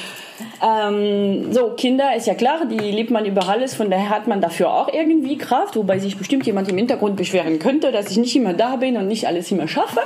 Ähm, 0.62 1.52
so, 1.52 1.70
Kinder 1.70 2.14
ist 2.14 2.26
ja 2.26 2.34
klar, 2.34 2.66
die 2.66 2.76
liebt 2.76 3.10
man 3.10 3.24
über 3.24 3.48
alles, 3.48 3.74
von 3.74 3.90
daher 3.90 4.10
hat 4.10 4.26
man 4.26 4.40
dafür 4.40 4.72
auch 4.72 4.92
irgendwie 4.92 5.38
Kraft, 5.38 5.76
wobei 5.76 5.98
sich 5.98 6.16
bestimmt 6.16 6.46
jemand 6.46 6.68
im 6.68 6.76
Hintergrund 6.76 7.16
beschweren 7.16 7.58
könnte, 7.58 7.90
dass 7.90 8.10
ich 8.10 8.18
nicht 8.18 8.36
immer 8.36 8.52
da 8.52 8.76
bin 8.76 8.96
und 8.96 9.08
nicht 9.08 9.26
alles 9.26 9.50
immer 9.50 9.66
schaffe. 9.66 10.00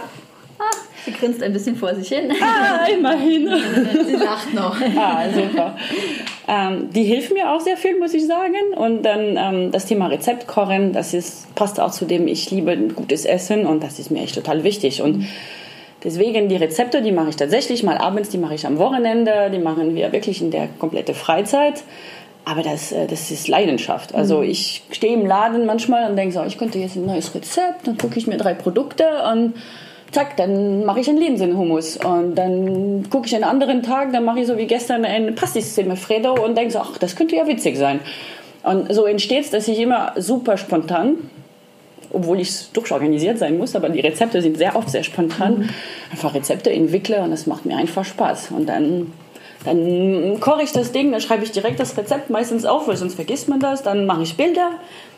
Sie 1.04 1.12
grinst 1.12 1.42
ein 1.42 1.52
bisschen 1.52 1.76
vor 1.76 1.94
sich 1.94 2.08
hin. 2.08 2.30
Ah, 2.40 2.86
immerhin. 2.86 3.48
sie 4.06 4.16
lacht 4.16 4.54
noch. 4.54 4.76
Ah, 4.96 5.24
super. 5.30 5.76
Ähm, 6.48 6.90
die 6.90 7.04
hilft 7.04 7.32
mir 7.32 7.52
auch 7.52 7.60
sehr 7.60 7.76
viel, 7.76 7.98
muss 7.98 8.14
ich 8.14 8.26
sagen. 8.26 8.74
Und 8.76 9.02
dann 9.02 9.36
ähm, 9.36 9.72
das 9.72 9.86
Thema 9.86 10.06
Rezeptkochen, 10.06 10.92
das 10.92 11.14
ist, 11.14 11.54
passt 11.54 11.80
auch 11.80 11.90
zu 11.90 12.04
dem, 12.04 12.26
ich 12.26 12.50
liebe 12.50 12.76
gutes 12.94 13.24
Essen 13.24 13.66
und 13.66 13.82
das 13.82 13.98
ist 13.98 14.10
mir 14.10 14.22
echt 14.22 14.34
total 14.34 14.64
wichtig. 14.64 15.02
Und 15.02 15.26
Deswegen 16.04 16.50
die 16.50 16.56
Rezepte, 16.56 17.00
die 17.00 17.12
mache 17.12 17.30
ich 17.30 17.36
tatsächlich 17.36 17.82
mal 17.82 17.96
abends, 17.96 18.28
die 18.28 18.36
mache 18.36 18.54
ich 18.54 18.66
am 18.66 18.76
Wochenende, 18.76 19.50
die 19.50 19.58
machen 19.58 19.94
wir 19.94 20.12
wirklich 20.12 20.42
in 20.42 20.50
der 20.50 20.68
komplette 20.78 21.14
Freizeit. 21.14 21.82
Aber 22.44 22.62
das, 22.62 22.92
äh, 22.92 23.06
das 23.06 23.30
ist 23.30 23.48
Leidenschaft. 23.48 24.14
Also 24.14 24.38
mhm. 24.38 24.50
ich 24.50 24.82
stehe 24.90 25.14
im 25.14 25.26
Laden 25.26 25.64
manchmal 25.64 26.10
und 26.10 26.16
denke 26.16 26.34
so, 26.34 26.44
ich 26.44 26.58
könnte 26.58 26.78
jetzt 26.78 26.96
ein 26.96 27.06
neues 27.06 27.34
Rezept, 27.34 27.86
dann 27.86 27.96
gucke 27.96 28.18
ich 28.18 28.26
mir 28.26 28.36
drei 28.36 28.52
Produkte 28.52 29.06
und 29.32 29.54
zack, 30.14 30.36
dann 30.36 30.84
mache 30.84 31.00
ich 31.00 31.08
einen 31.08 31.18
Linsenhummus. 31.18 31.98
Und 31.98 32.36
dann 32.36 33.08
gucke 33.10 33.26
ich 33.26 33.34
einen 33.34 33.44
anderen 33.44 33.82
Tag, 33.82 34.12
dann 34.12 34.24
mache 34.24 34.40
ich 34.40 34.46
so 34.46 34.56
wie 34.56 34.66
gestern 34.66 35.04
ein 35.04 35.34
Pastis 35.34 35.78
Fredo 35.96 36.34
und 36.34 36.56
denke 36.56 36.72
so, 36.72 36.78
ach, 36.78 36.96
das 36.98 37.16
könnte 37.16 37.36
ja 37.36 37.46
witzig 37.46 37.76
sein. 37.76 38.00
Und 38.62 38.94
so 38.94 39.04
entsteht 39.04 39.44
es, 39.44 39.50
dass 39.50 39.68
ich 39.68 39.78
immer 39.78 40.12
super 40.16 40.56
spontan 40.56 41.18
obwohl 42.14 42.40
ich 42.40 42.70
durchorganisiert 42.72 43.38
sein 43.38 43.58
muss, 43.58 43.74
aber 43.74 43.88
die 43.88 44.00
Rezepte 44.00 44.40
sind 44.40 44.56
sehr 44.56 44.76
oft 44.76 44.88
sehr 44.88 45.02
spontan. 45.02 45.58
Mhm. 45.58 45.68
Einfach 46.12 46.34
Rezepte 46.34 46.70
entwickle 46.70 47.20
und 47.20 47.30
das 47.30 47.46
macht 47.46 47.66
mir 47.66 47.76
einfach 47.76 48.04
Spaß. 48.04 48.52
Und 48.52 48.68
dann, 48.68 49.12
dann 49.64 50.38
koche 50.40 50.62
ich 50.62 50.72
das 50.72 50.92
Ding, 50.92 51.12
dann 51.12 51.20
schreibe 51.20 51.44
ich 51.44 51.50
direkt 51.50 51.80
das 51.80 51.96
Rezept 51.96 52.30
meistens 52.30 52.64
auf, 52.64 52.88
weil 52.88 52.96
sonst 52.96 53.14
vergisst 53.14 53.48
man 53.48 53.60
das. 53.60 53.82
Dann 53.82 54.06
mache 54.06 54.22
ich 54.22 54.36
Bilder. 54.36 54.70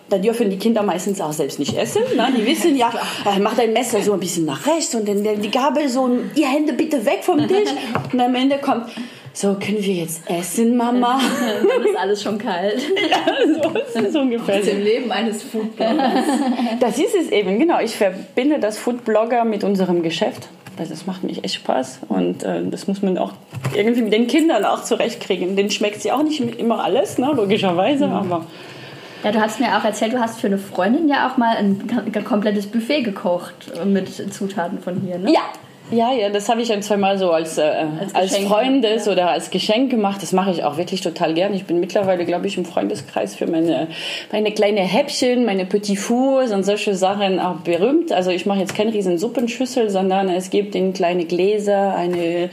Da 0.09 0.19
dürfen 0.19 0.51
die 0.51 0.57
Kinder 0.57 0.83
meistens 0.83 1.21
auch 1.21 1.33
selbst 1.33 1.59
nicht 1.59 1.77
essen. 1.77 2.03
Ne? 2.17 2.29
Die 2.37 2.47
wissen 2.47 2.77
ja, 2.77 2.91
äh, 3.25 3.41
mach 3.41 3.57
dein 3.57 3.73
Messer 3.73 4.01
so 4.03 4.13
ein 4.13 4.21
bisschen 4.21 4.45
nach 4.45 4.67
rechts 4.67 4.95
und 4.95 5.09
dann 5.09 5.23
die 5.23 5.51
Gabel 5.51 5.89
so, 5.89 6.09
ihr 6.35 6.49
Hände 6.49 6.75
bitte 6.75 7.05
weg 7.05 7.21
vom 7.23 7.47
Tisch. 7.49 7.71
Und 8.13 8.21
am 8.21 8.35
Ende 8.37 8.59
kommt, 8.59 8.87
so, 9.37 9.49
können 9.55 9.83
wir 9.83 9.93
jetzt 9.93 10.23
essen, 10.31 10.79
Mama? 10.79 11.21
Dann 11.69 11.87
ist 11.87 11.95
alles 11.99 12.23
schon 12.23 12.39
kalt. 12.39 12.81
ja, 13.11 13.63
so 13.63 13.79
ist 13.79 14.09
es 14.09 14.17
ungefähr. 14.17 14.57
Das 14.57 14.67
ist 14.67 14.73
im 14.73 14.83
Leben 14.83 15.13
eines 15.13 15.43
Foodbloggers. 15.43 16.25
Das 16.81 16.99
ist 16.99 17.15
es 17.15 17.31
eben, 17.31 17.59
genau. 17.59 17.79
Ich 17.81 17.97
verbinde 17.97 18.59
das 18.59 18.79
Foodblogger 18.79 19.45
mit 19.45 19.63
unserem 19.63 20.03
Geschäft. 20.03 20.49
Das 20.79 21.05
macht 21.05 21.23
mich 21.23 21.45
echt 21.45 21.57
Spaß 21.57 22.01
und 22.09 22.45
äh, 22.45 22.63
das 22.71 22.87
muss 22.87 23.03
man 23.03 23.19
auch 23.19 23.33
irgendwie 23.75 24.01
mit 24.01 24.15
den 24.15 24.27
Kindern 24.27 24.65
auch 24.65 24.85
zurechtkriegen. 24.85 25.55
Den 25.55 25.71
schmeckt 25.71 26.01
sie 26.01 26.13
auch 26.13 26.23
nicht 26.23 26.41
immer 26.59 26.83
alles, 26.83 27.19
ne, 27.19 27.31
logischerweise, 27.35 28.07
mhm. 28.07 28.13
aber... 28.15 28.47
Ja, 29.27 29.33
du 29.33 29.41
hast 29.41 29.59
mir 29.59 29.77
auch 29.77 29.83
erzählt, 29.83 30.13
du 30.13 30.21
hast 30.21 30.41
für 30.41 30.47
eine 30.47 30.57
Freundin 30.57 31.09
ja 31.09 31.29
auch 31.29 31.37
mal 31.37 31.57
ein, 31.57 32.13
komplettes 32.25 32.69
Buffet 32.69 33.03
gekocht 33.03 33.73
mit 33.85 34.09
Zutaten 34.33 34.79
von 34.79 35.01
hier, 35.01 35.19
ne? 35.19 35.33
Ja, 35.33 35.41
ja, 35.91 36.13
ja, 36.13 36.31
das 36.31 36.49
habe 36.49 36.63
ich 36.63 36.73
ein, 36.73 36.83
zwei 36.83 36.97
Mal 36.97 37.17
so 37.19 37.31
als, 37.31 37.59
äh, 37.59 37.63
als, 38.01 38.15
als 38.15 38.37
Freundes- 38.39 39.07
ja. 39.07 39.13
oder 39.13 39.31
als 39.31 39.51
Geschenk 39.51 39.91
gemacht. 39.91 40.21
Das 40.21 40.33
mache 40.33 40.51
ich 40.51 40.65
auch 40.65 40.79
wirklich 40.79 41.01
total 41.01 41.35
gern. 41.35 41.55
Ich 41.55 41.65
bin 41.65 41.79
mittlerweile, 41.79 42.25
glaube 42.25 42.47
ich, 42.47 42.57
im 42.59 42.65
Freundeskreis 42.65 43.37
für 43.37 43.47
meine, 43.47 43.89
meine 44.33 44.53
kleine 44.53 44.81
Häppchen, 44.81 45.45
meine 45.45 45.65
Petit 45.65 45.99
Fours 45.99 46.53
und 46.53 46.65
solche 46.65 46.95
Sachen 46.95 47.39
auch 47.39 47.57
berühmt. 47.57 48.11
Also 48.13 48.31
ich 48.31 48.47
mache 48.47 48.59
jetzt 48.59 48.75
keine 48.75 48.93
riesen 48.93 49.19
Suppenschüssel, 49.19 49.89
sondern 49.91 50.29
es 50.29 50.51
gibt 50.51 50.75
in 50.75 50.93
kleine 50.93 51.25
Gläser 51.25 51.95
eine, 51.95 52.51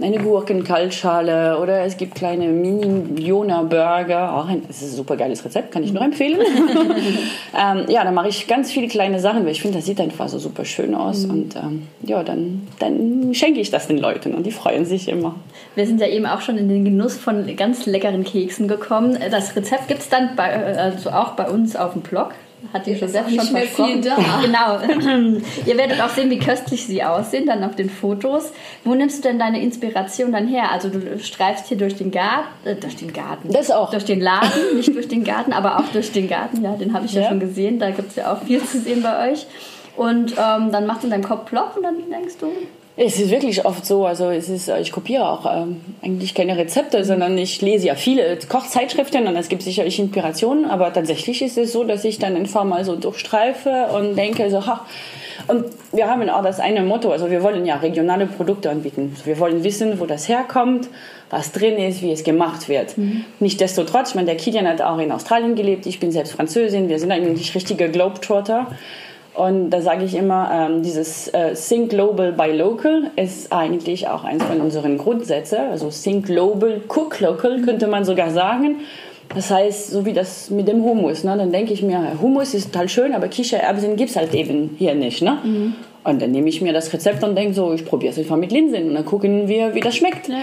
eine 0.00 0.18
Gurkenkaltschale 0.18 1.58
oder 1.60 1.84
es 1.84 1.96
gibt 1.96 2.16
kleine 2.16 2.48
Mini-Jona-Burger. 2.48 4.36
Auch 4.36 4.48
ein, 4.48 4.62
das 4.66 4.82
ist 4.82 4.92
ein 4.92 4.96
super 4.96 5.16
geiles 5.16 5.44
Rezept, 5.44 5.70
kann 5.70 5.84
ich 5.84 5.92
nur 5.92 6.02
empfehlen. 6.02 6.40
ähm, 7.56 7.84
ja, 7.88 8.02
da 8.04 8.10
mache 8.10 8.28
ich 8.28 8.46
ganz 8.46 8.72
viele 8.72 8.88
kleine 8.88 9.20
Sachen, 9.20 9.44
weil 9.44 9.52
ich 9.52 9.62
finde, 9.62 9.78
das 9.78 9.86
sieht 9.86 10.00
einfach 10.00 10.28
so 10.28 10.38
super 10.38 10.64
schön 10.64 10.94
aus. 10.94 11.26
Mhm. 11.26 11.30
Und 11.30 11.56
ähm, 11.56 11.88
ja, 12.02 12.22
dann 12.22 12.63
dann 12.78 13.34
schenke 13.34 13.60
ich 13.60 13.70
das 13.70 13.86
den 13.86 13.98
Leuten 13.98 14.34
und 14.34 14.44
die 14.44 14.52
freuen 14.52 14.84
sich 14.84 15.08
immer. 15.08 15.36
Wir 15.74 15.86
sind 15.86 16.00
ja 16.00 16.08
eben 16.08 16.26
auch 16.26 16.40
schon 16.40 16.58
in 16.58 16.68
den 16.68 16.84
Genuss 16.84 17.16
von 17.16 17.44
ganz 17.56 17.86
leckeren 17.86 18.24
Keksen 18.24 18.68
gekommen. 18.68 19.18
Das 19.30 19.56
Rezept 19.56 19.88
gibt 19.88 20.00
es 20.00 20.08
dann 20.08 20.36
bei, 20.36 20.76
also 20.76 21.10
auch 21.10 21.32
bei 21.32 21.48
uns 21.48 21.76
auf 21.76 21.92
dem 21.92 22.02
Blog. 22.02 22.32
Hat 22.72 22.86
die 22.86 22.92
Joseph 22.92 23.28
schon 23.28 23.40
versprochen. 23.40 24.00
genau. 24.42 24.78
Ihr 25.66 25.76
werdet 25.76 26.00
auch 26.00 26.08
sehen, 26.08 26.30
wie 26.30 26.38
köstlich 26.38 26.86
sie 26.86 27.04
aussehen, 27.04 27.46
dann 27.46 27.62
auf 27.62 27.76
den 27.76 27.90
Fotos. 27.90 28.52
Wo 28.84 28.94
nimmst 28.94 29.24
du 29.24 29.28
denn 29.28 29.38
deine 29.38 29.62
Inspiration 29.62 30.32
dann 30.32 30.48
her? 30.48 30.72
Also 30.72 30.88
du 30.88 31.18
streifst 31.18 31.66
hier 31.66 31.76
durch 31.76 31.96
den 31.96 32.10
Garten, 32.10 32.48
äh, 32.64 32.74
durch 32.74 32.96
den 32.96 33.12
Garten. 33.12 33.52
Das 33.52 33.70
auch. 33.70 33.90
Durch 33.90 34.04
den 34.04 34.20
Laden, 34.20 34.76
nicht 34.76 34.94
durch 34.94 35.08
den 35.08 35.24
Garten, 35.24 35.52
aber 35.52 35.78
auch 35.78 35.88
durch 35.92 36.12
den 36.12 36.28
Garten. 36.28 36.64
Ja, 36.64 36.74
den 36.74 36.94
habe 36.94 37.06
ich 37.06 37.12
ja. 37.12 37.22
ja 37.22 37.28
schon 37.28 37.40
gesehen. 37.40 37.78
Da 37.78 37.90
gibt 37.90 38.10
es 38.10 38.16
ja 38.16 38.32
auch 38.32 38.42
viel 38.42 38.62
zu 38.64 38.80
sehen 38.80 39.02
bei 39.02 39.30
euch. 39.30 39.46
Und 39.96 40.32
ähm, 40.32 40.72
dann 40.72 40.86
macht 40.86 40.98
es 40.98 41.04
in 41.04 41.10
deinem 41.10 41.24
Kopf 41.24 41.46
Plopp 41.46 41.76
und 41.76 41.82
dann 41.82 41.96
denkst 42.10 42.34
du. 42.40 42.48
Es 42.96 43.18
ist 43.18 43.30
wirklich 43.30 43.64
oft 43.64 43.84
so, 43.84 44.06
also 44.06 44.30
es 44.30 44.48
ist, 44.48 44.68
ich 44.68 44.92
kopiere 44.92 45.28
auch 45.28 45.46
ähm, 45.52 45.80
eigentlich 46.00 46.32
keine 46.32 46.56
Rezepte, 46.56 47.04
sondern 47.04 47.36
ich 47.36 47.60
lese 47.60 47.88
ja 47.88 47.96
viele 47.96 48.38
Kochzeitschriften 48.48 49.26
und 49.26 49.34
es 49.34 49.48
gibt 49.48 49.62
sicherlich 49.62 49.98
Inspirationen, 49.98 50.70
aber 50.70 50.92
tatsächlich 50.92 51.42
ist 51.42 51.58
es 51.58 51.72
so, 51.72 51.82
dass 51.82 52.04
ich 52.04 52.20
dann 52.20 52.36
einfach 52.36 52.62
mal 52.62 52.84
so 52.84 52.94
durchstreife 52.94 53.88
und 53.98 54.14
denke 54.14 54.48
so, 54.48 54.64
ha, 54.64 54.86
und 55.48 55.64
wir 55.92 56.08
haben 56.08 56.28
auch 56.30 56.42
das 56.42 56.60
eine 56.60 56.82
Motto, 56.82 57.10
also 57.10 57.30
wir 57.30 57.42
wollen 57.42 57.66
ja 57.66 57.76
regionale 57.76 58.26
Produkte 58.26 58.70
anbieten. 58.70 59.10
Also 59.12 59.26
wir 59.26 59.38
wollen 59.38 59.64
wissen, 59.64 59.98
wo 60.00 60.06
das 60.06 60.28
herkommt, 60.28 60.88
was 61.30 61.52
drin 61.52 61.76
ist, 61.76 62.00
wie 62.00 62.12
es 62.12 62.22
gemacht 62.22 62.68
wird. 62.68 62.96
Mhm. 62.96 63.24
Nichtsdestotrotz, 63.40 64.10
ich 64.10 64.14
meine, 64.14 64.26
der 64.26 64.36
Kilian 64.36 64.68
hat 64.68 64.80
auch 64.80 64.98
in 64.98 65.10
Australien 65.10 65.54
gelebt, 65.54 65.86
ich 65.86 66.00
bin 66.00 66.12
selbst 66.12 66.32
Französin, 66.32 66.88
wir 66.88 66.98
sind 66.98 67.10
eigentlich 67.10 67.54
richtige 67.54 67.90
Globetrotter. 67.90 68.68
Und 69.34 69.70
da 69.70 69.82
sage 69.82 70.04
ich 70.04 70.14
immer, 70.14 70.48
ähm, 70.52 70.82
dieses 70.82 71.28
äh, 71.28 71.54
Think 71.54 71.90
Global 71.90 72.32
by 72.32 72.52
Local 72.52 73.10
ist 73.16 73.52
eigentlich 73.52 74.06
auch 74.06 74.22
eins 74.22 74.44
von 74.44 74.60
unseren 74.60 74.96
Grundsätzen. 74.96 75.58
Also 75.70 75.90
Think 75.90 76.26
Global, 76.26 76.80
Cook 76.88 77.20
Local 77.20 77.60
könnte 77.62 77.88
man 77.88 78.04
sogar 78.04 78.30
sagen. 78.30 78.76
Das 79.34 79.50
heißt, 79.50 79.90
so 79.90 80.06
wie 80.06 80.12
das 80.12 80.50
mit 80.50 80.68
dem 80.68 80.84
Hummus. 80.84 81.24
Ne? 81.24 81.36
Dann 81.36 81.50
denke 81.50 81.72
ich 81.72 81.82
mir, 81.82 82.12
Hummus 82.20 82.54
ist 82.54 82.72
total 82.72 82.88
schön, 82.88 83.12
aber 83.12 83.26
Kichererbsen 83.26 83.96
gibt 83.96 84.10
es 84.10 84.16
halt 84.16 84.34
eben 84.34 84.76
hier 84.78 84.94
nicht. 84.94 85.22
Ne? 85.22 85.38
Mhm. 85.42 85.74
Und 86.04 86.22
dann 86.22 86.30
nehme 86.30 86.48
ich 86.48 86.60
mir 86.60 86.72
das 86.72 86.92
Rezept 86.92 87.24
und 87.24 87.34
denke 87.34 87.54
so, 87.54 87.72
ich 87.72 87.84
probiere 87.84 88.12
es 88.12 88.18
einfach 88.18 88.36
mit 88.36 88.52
Linsen 88.52 88.88
und 88.88 88.94
dann 88.94 89.04
gucken 89.04 89.48
wir, 89.48 89.74
wie 89.74 89.80
das 89.80 89.96
schmeckt. 89.96 90.28
Ja. 90.28 90.36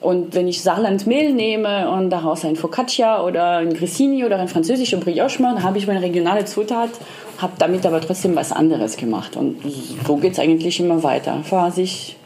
Und 0.00 0.34
wenn 0.34 0.46
ich 0.46 0.62
Saarlandmehl 0.62 1.32
nehme 1.32 1.90
und 1.90 2.10
daraus 2.10 2.44
ein 2.44 2.56
Focaccia 2.56 3.24
oder 3.24 3.58
ein 3.58 3.72
Grissini 3.72 4.24
oder 4.24 4.38
ein 4.38 4.48
französische 4.48 4.98
Brioche 4.98 5.40
mache, 5.40 5.54
dann 5.54 5.64
habe 5.64 5.78
ich 5.78 5.86
meine 5.86 6.02
regionale 6.02 6.44
Zutat 6.44 6.90
habe 7.38 7.52
damit 7.58 7.84
aber 7.86 8.00
trotzdem 8.00 8.36
was 8.36 8.52
anderes 8.52 8.96
gemacht. 8.96 9.36
Und 9.36 9.58
so 10.06 10.16
geht 10.16 10.32
es 10.32 10.38
eigentlich 10.38 10.80
immer 10.80 11.02
weiter. 11.02 11.34
Einfach 11.34 11.72
sich 11.72 12.16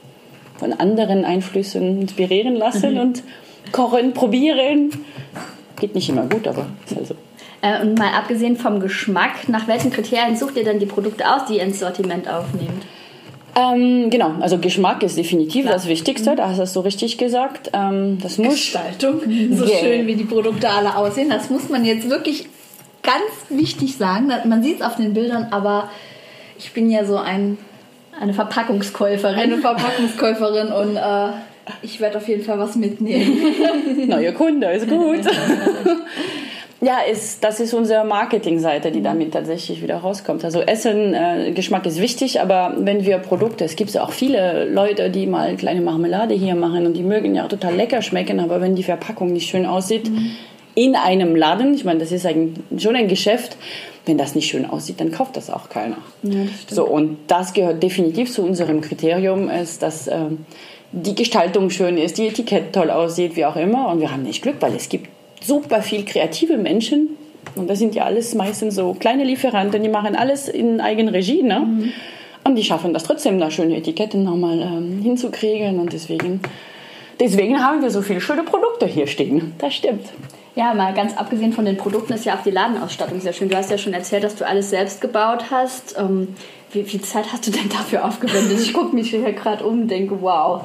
von 0.58 0.72
anderen 0.72 1.24
Einflüssen 1.24 2.00
inspirieren 2.02 2.54
lassen 2.54 2.94
mhm. 2.94 3.00
und 3.00 3.22
kochen, 3.72 4.12
probieren. 4.12 4.90
Geht 5.78 5.94
nicht 5.94 6.08
immer 6.08 6.26
gut, 6.26 6.46
aber 6.46 6.66
ist 6.86 6.96
halt 6.96 7.06
so. 7.06 7.14
Äh, 7.62 7.82
und 7.82 7.98
mal 7.98 8.12
abgesehen 8.14 8.56
vom 8.56 8.80
Geschmack, 8.80 9.48
nach 9.48 9.66
welchen 9.68 9.90
Kriterien 9.90 10.36
sucht 10.36 10.56
ihr 10.56 10.64
denn 10.64 10.78
die 10.78 10.86
Produkte 10.86 11.30
aus, 11.30 11.46
die 11.46 11.56
ihr 11.56 11.62
ins 11.62 11.80
Sortiment 11.80 12.28
aufnehmt? 12.28 12.84
Ähm, 13.56 14.10
genau, 14.10 14.32
also 14.40 14.58
Geschmack 14.58 15.02
ist 15.02 15.16
definitiv 15.16 15.62
Klar. 15.62 15.74
das 15.74 15.88
Wichtigste, 15.88 16.36
da 16.36 16.48
hast 16.48 16.58
du 16.58 16.62
es 16.62 16.72
so 16.72 16.80
richtig 16.80 17.18
gesagt. 17.18 17.70
Ähm, 17.72 18.18
das 18.22 18.38
muss 18.38 18.54
Gestaltung, 18.54 19.20
so 19.52 19.64
yeah. 19.64 19.78
schön 19.80 20.06
wie 20.06 20.14
die 20.14 20.24
Produkte 20.24 20.68
alle 20.68 20.96
aussehen, 20.96 21.30
das 21.30 21.50
muss 21.50 21.68
man 21.68 21.84
jetzt 21.84 22.08
wirklich 22.08 22.48
ganz 23.02 23.22
wichtig 23.48 23.96
sagen. 23.96 24.28
Man 24.46 24.62
sieht 24.62 24.80
es 24.80 24.82
auf 24.86 24.96
den 24.96 25.14
Bildern, 25.14 25.48
aber 25.50 25.90
ich 26.58 26.72
bin 26.72 26.90
ja 26.90 27.04
so 27.04 27.16
ein 27.16 27.58
eine 28.20 28.34
Verpackungskäuferin. 28.34 29.38
Eine 29.38 29.58
Verpackungskäuferin 29.62 30.72
und 30.72 30.96
äh, 30.96 31.28
ich 31.82 32.00
werde 32.00 32.18
auf 32.18 32.28
jeden 32.28 32.44
Fall 32.44 32.58
was 32.58 32.76
mitnehmen. 32.76 33.40
Neuer 34.06 34.32
Kunde, 34.32 34.70
ist 34.72 34.88
gut. 34.88 35.20
Ja, 36.80 37.00
ist, 37.00 37.44
das 37.44 37.60
ist 37.60 37.74
unsere 37.74 38.04
Marketingseite, 38.04 38.90
die 38.90 39.02
damit 39.02 39.32
tatsächlich 39.32 39.82
wieder 39.82 39.96
rauskommt. 39.96 40.44
Also 40.44 40.60
Essen, 40.60 41.14
äh, 41.14 41.52
Geschmack 41.52 41.84
ist 41.86 42.00
wichtig, 42.00 42.40
aber 42.40 42.74
wenn 42.78 43.04
wir 43.04 43.18
Produkte, 43.18 43.64
es 43.64 43.76
gibt 43.76 43.90
ja 43.90 44.02
auch 44.02 44.12
viele 44.12 44.64
Leute, 44.64 45.10
die 45.10 45.26
mal 45.26 45.56
kleine 45.56 45.80
Marmelade 45.80 46.34
hier 46.34 46.54
machen 46.54 46.86
und 46.86 46.94
die 46.94 47.02
mögen 47.02 47.34
ja 47.34 47.44
auch 47.44 47.48
total 47.48 47.74
lecker 47.74 48.02
schmecken, 48.02 48.40
aber 48.40 48.60
wenn 48.60 48.74
die 48.74 48.82
Verpackung 48.82 49.32
nicht 49.32 49.48
schön 49.48 49.66
aussieht, 49.66 50.10
mhm 50.10 50.30
in 50.74 50.94
einem 50.94 51.36
Laden, 51.36 51.74
ich 51.74 51.84
meine, 51.84 52.00
das 52.00 52.12
ist 52.12 52.26
ein, 52.26 52.54
schon 52.78 52.96
ein 52.96 53.08
Geschäft, 53.08 53.56
wenn 54.06 54.18
das 54.18 54.34
nicht 54.34 54.48
schön 54.48 54.64
aussieht, 54.64 55.00
dann 55.00 55.12
kauft 55.12 55.36
das 55.36 55.50
auch 55.50 55.68
keiner. 55.68 55.98
Ja, 56.22 56.44
das 56.66 56.76
so, 56.76 56.86
und 56.86 57.18
das 57.26 57.52
gehört 57.52 57.82
definitiv 57.82 58.32
zu 58.32 58.42
unserem 58.42 58.80
Kriterium, 58.80 59.50
ist, 59.50 59.82
dass 59.82 60.06
äh, 60.06 60.16
die 60.92 61.14
Gestaltung 61.14 61.70
schön 61.70 61.98
ist, 61.98 62.18
die 62.18 62.28
Etikette 62.28 62.72
toll 62.72 62.90
aussieht, 62.90 63.36
wie 63.36 63.44
auch 63.44 63.56
immer. 63.56 63.88
Und 63.88 64.00
wir 64.00 64.10
haben 64.10 64.22
nicht 64.22 64.42
Glück, 64.42 64.56
weil 64.60 64.74
es 64.74 64.88
gibt 64.88 65.08
super 65.40 65.82
viel 65.82 66.04
kreative 66.04 66.56
Menschen. 66.56 67.16
Und 67.54 67.68
das 67.68 67.78
sind 67.78 67.94
ja 67.94 68.04
alles 68.04 68.34
meistens 68.34 68.74
so 68.74 68.94
kleine 68.94 69.24
Lieferanten, 69.24 69.82
die 69.82 69.88
machen 69.88 70.14
alles 70.14 70.48
in 70.48 70.80
Eigenregie. 70.80 71.42
Ne? 71.42 71.60
Mhm. 71.60 71.92
Und 72.44 72.56
die 72.56 72.64
schaffen 72.64 72.92
das 72.92 73.04
trotzdem, 73.04 73.38
da 73.38 73.50
schöne 73.50 73.76
Etiketten 73.76 74.24
nochmal 74.24 74.60
ähm, 74.60 75.00
hinzukriegen. 75.02 75.78
Und 75.78 75.92
deswegen, 75.92 76.40
deswegen 77.18 77.62
haben 77.62 77.82
wir 77.82 77.90
so 77.90 78.02
viele 78.02 78.20
schöne 78.20 78.42
Produkte 78.42 78.86
hier 78.86 79.06
stehen. 79.06 79.54
Das 79.58 79.74
stimmt. 79.74 80.06
Ja, 80.56 80.74
mal 80.74 80.92
ganz 80.94 81.16
abgesehen 81.16 81.52
von 81.52 81.64
den 81.64 81.76
Produkten 81.76 82.12
ist 82.12 82.24
ja 82.24 82.34
auch 82.34 82.42
die 82.42 82.50
Ladenausstattung 82.50 83.20
sehr 83.20 83.32
schön. 83.32 83.48
Du 83.48 83.56
hast 83.56 83.70
ja 83.70 83.78
schon 83.78 83.94
erzählt, 83.94 84.24
dass 84.24 84.36
du 84.36 84.46
alles 84.46 84.70
selbst 84.70 85.00
gebaut 85.00 85.44
hast. 85.50 85.96
Ähm, 85.98 86.34
wie 86.72 86.84
viel 86.84 87.00
Zeit 87.00 87.32
hast 87.32 87.46
du 87.46 87.50
denn 87.50 87.68
dafür 87.68 88.04
aufgewendet? 88.04 88.60
Ich 88.60 88.72
gucke 88.72 88.94
mich 88.94 89.10
hier 89.10 89.32
gerade 89.32 89.64
um 89.64 89.82
und 89.82 89.88
denke, 89.88 90.20
wow. 90.20 90.62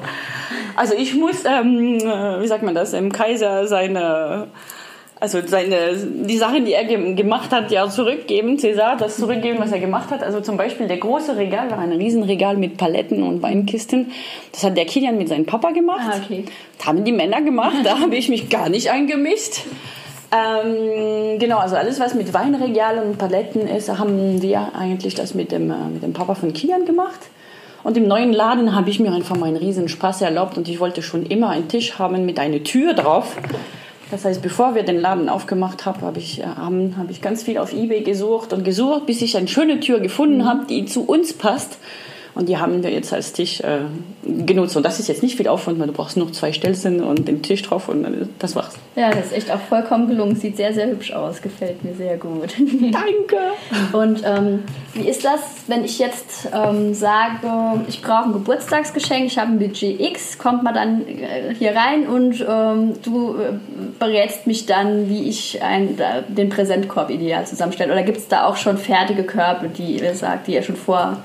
Also 0.74 0.94
ich 0.94 1.14
muss, 1.14 1.44
ähm, 1.44 1.98
äh, 1.98 2.42
wie 2.42 2.46
sagt 2.46 2.62
man 2.62 2.74
das, 2.74 2.92
im 2.92 3.12
Kaiser 3.12 3.66
seine 3.66 4.48
also 5.18 5.40
seine, 5.46 5.96
die 5.96 6.36
Sachen, 6.36 6.66
die 6.66 6.74
er 6.74 6.84
gemacht 6.84 7.50
hat, 7.50 7.70
ja 7.70 7.88
zurückgeben, 7.88 8.58
César, 8.58 8.96
das 8.98 9.16
zurückgeben, 9.16 9.58
was 9.58 9.72
er 9.72 9.78
gemacht 9.78 10.10
hat. 10.10 10.22
Also 10.22 10.40
zum 10.40 10.58
Beispiel 10.58 10.88
der 10.88 10.98
große 10.98 11.36
Regal 11.38 11.70
war 11.70 11.78
ein 11.78 11.92
Riesenregal 11.92 12.58
mit 12.58 12.76
Paletten 12.76 13.22
und 13.22 13.40
Weinkisten. 13.40 14.12
Das 14.52 14.62
hat 14.62 14.76
der 14.76 14.84
Kilian 14.84 15.16
mit 15.16 15.28
seinem 15.28 15.46
Papa 15.46 15.70
gemacht. 15.70 16.06
Ah, 16.06 16.20
okay. 16.22 16.44
Das 16.76 16.86
haben 16.86 17.02
die 17.04 17.12
Männer 17.12 17.40
gemacht, 17.40 17.76
da 17.82 17.98
habe 18.00 18.14
ich 18.14 18.28
mich 18.28 18.50
gar 18.50 18.68
nicht 18.68 18.90
eingemischt. 18.90 19.62
Ähm, 20.32 21.38
genau, 21.38 21.58
also 21.58 21.76
alles, 21.76 22.00
was 22.00 22.14
mit 22.14 22.34
Weinregalen 22.34 23.10
und 23.10 23.18
Paletten 23.18 23.68
ist, 23.68 23.88
haben 23.88 24.42
wir 24.42 24.72
eigentlich 24.74 25.14
das 25.14 25.34
mit 25.34 25.52
dem, 25.52 25.70
äh, 25.70 25.88
mit 25.92 26.02
dem 26.02 26.12
Papa 26.12 26.34
von 26.34 26.52
Kilian 26.52 26.84
gemacht. 26.84 27.20
Und 27.84 27.96
im 27.96 28.08
neuen 28.08 28.32
Laden 28.32 28.74
habe 28.74 28.90
ich 28.90 28.98
mir 28.98 29.12
einfach 29.12 29.36
meinen 29.36 29.56
riesen 29.56 29.88
Spaß 29.88 30.22
erlaubt 30.22 30.58
und 30.58 30.68
ich 30.68 30.80
wollte 30.80 31.02
schon 31.02 31.24
immer 31.24 31.50
einen 31.50 31.68
Tisch 31.68 32.00
haben 32.00 32.26
mit 32.26 32.40
einer 32.40 32.64
Tür 32.64 32.94
drauf. 32.94 33.36
Das 34.10 34.24
heißt, 34.24 34.42
bevor 34.42 34.74
wir 34.74 34.82
den 34.82 35.00
Laden 35.00 35.28
aufgemacht 35.28 35.86
haben, 35.86 36.02
habe 36.02 36.18
ich, 36.18 36.40
äh, 36.40 36.44
hab 36.44 37.10
ich 37.10 37.22
ganz 37.22 37.44
viel 37.44 37.58
auf 37.58 37.72
Ebay 37.72 38.02
gesucht 38.02 38.52
und 38.52 38.64
gesucht, 38.64 39.06
bis 39.06 39.22
ich 39.22 39.36
eine 39.36 39.48
schöne 39.48 39.78
Tür 39.78 40.00
gefunden 40.00 40.44
habe, 40.44 40.66
die 40.66 40.86
zu 40.86 41.04
uns 41.04 41.32
passt. 41.32 41.78
Und 42.36 42.50
die 42.50 42.58
haben 42.58 42.82
wir 42.82 42.90
jetzt 42.90 43.14
als 43.14 43.32
Tisch 43.32 43.60
äh, 43.60 43.78
genutzt. 44.22 44.76
Und 44.76 44.82
das 44.82 45.00
ist 45.00 45.08
jetzt 45.08 45.22
nicht 45.22 45.38
viel 45.38 45.48
Aufwand, 45.48 45.78
weil 45.78 45.86
du 45.86 45.94
brauchst 45.94 46.18
noch 46.18 46.30
zwei 46.32 46.52
Stelzen 46.52 47.02
und 47.02 47.26
den 47.26 47.40
Tisch 47.40 47.62
drauf 47.62 47.88
und 47.88 48.06
das 48.38 48.54
war's. 48.54 48.74
Ja, 48.94 49.10
das 49.10 49.26
ist 49.26 49.32
echt 49.32 49.50
auch 49.50 49.60
vollkommen 49.60 50.06
gelungen. 50.06 50.36
Sieht 50.36 50.58
sehr, 50.58 50.74
sehr 50.74 50.88
hübsch 50.88 51.12
aus. 51.12 51.40
Gefällt 51.40 51.82
mir 51.82 51.94
sehr 51.94 52.18
gut. 52.18 52.54
Danke. 52.58 53.38
Und 53.92 54.22
ähm, 54.26 54.64
wie 54.92 55.08
ist 55.08 55.24
das, 55.24 55.40
wenn 55.66 55.82
ich 55.82 55.98
jetzt 55.98 56.48
ähm, 56.52 56.92
sage, 56.92 57.80
ich 57.88 58.02
brauche 58.02 58.24
ein 58.24 58.32
Geburtstagsgeschenk, 58.34 59.24
ich 59.24 59.38
habe 59.38 59.52
ein 59.52 59.58
Budget 59.58 59.98
X, 59.98 60.36
kommt 60.36 60.62
man 60.62 60.74
dann 60.74 61.08
äh, 61.08 61.54
hier 61.54 61.74
rein 61.74 62.06
und 62.06 62.44
ähm, 62.46 62.92
du 63.02 63.36
äh, 63.36 63.52
berätst 63.98 64.46
mich 64.46 64.66
dann, 64.66 65.08
wie 65.08 65.26
ich 65.26 65.62
ein, 65.62 65.98
den 66.28 66.50
Präsentkorb 66.50 67.08
ideal 67.08 67.46
zusammenstelle? 67.46 67.90
Oder 67.94 68.02
gibt 68.02 68.18
es 68.18 68.28
da 68.28 68.44
auch 68.44 68.56
schon 68.56 68.76
fertige 68.76 69.22
Körbe, 69.22 69.70
die 69.70 69.98
ihr 69.98 70.14
sagt, 70.14 70.48
die 70.48 70.52
ihr 70.52 70.62
schon 70.62 70.76
vor 70.76 71.16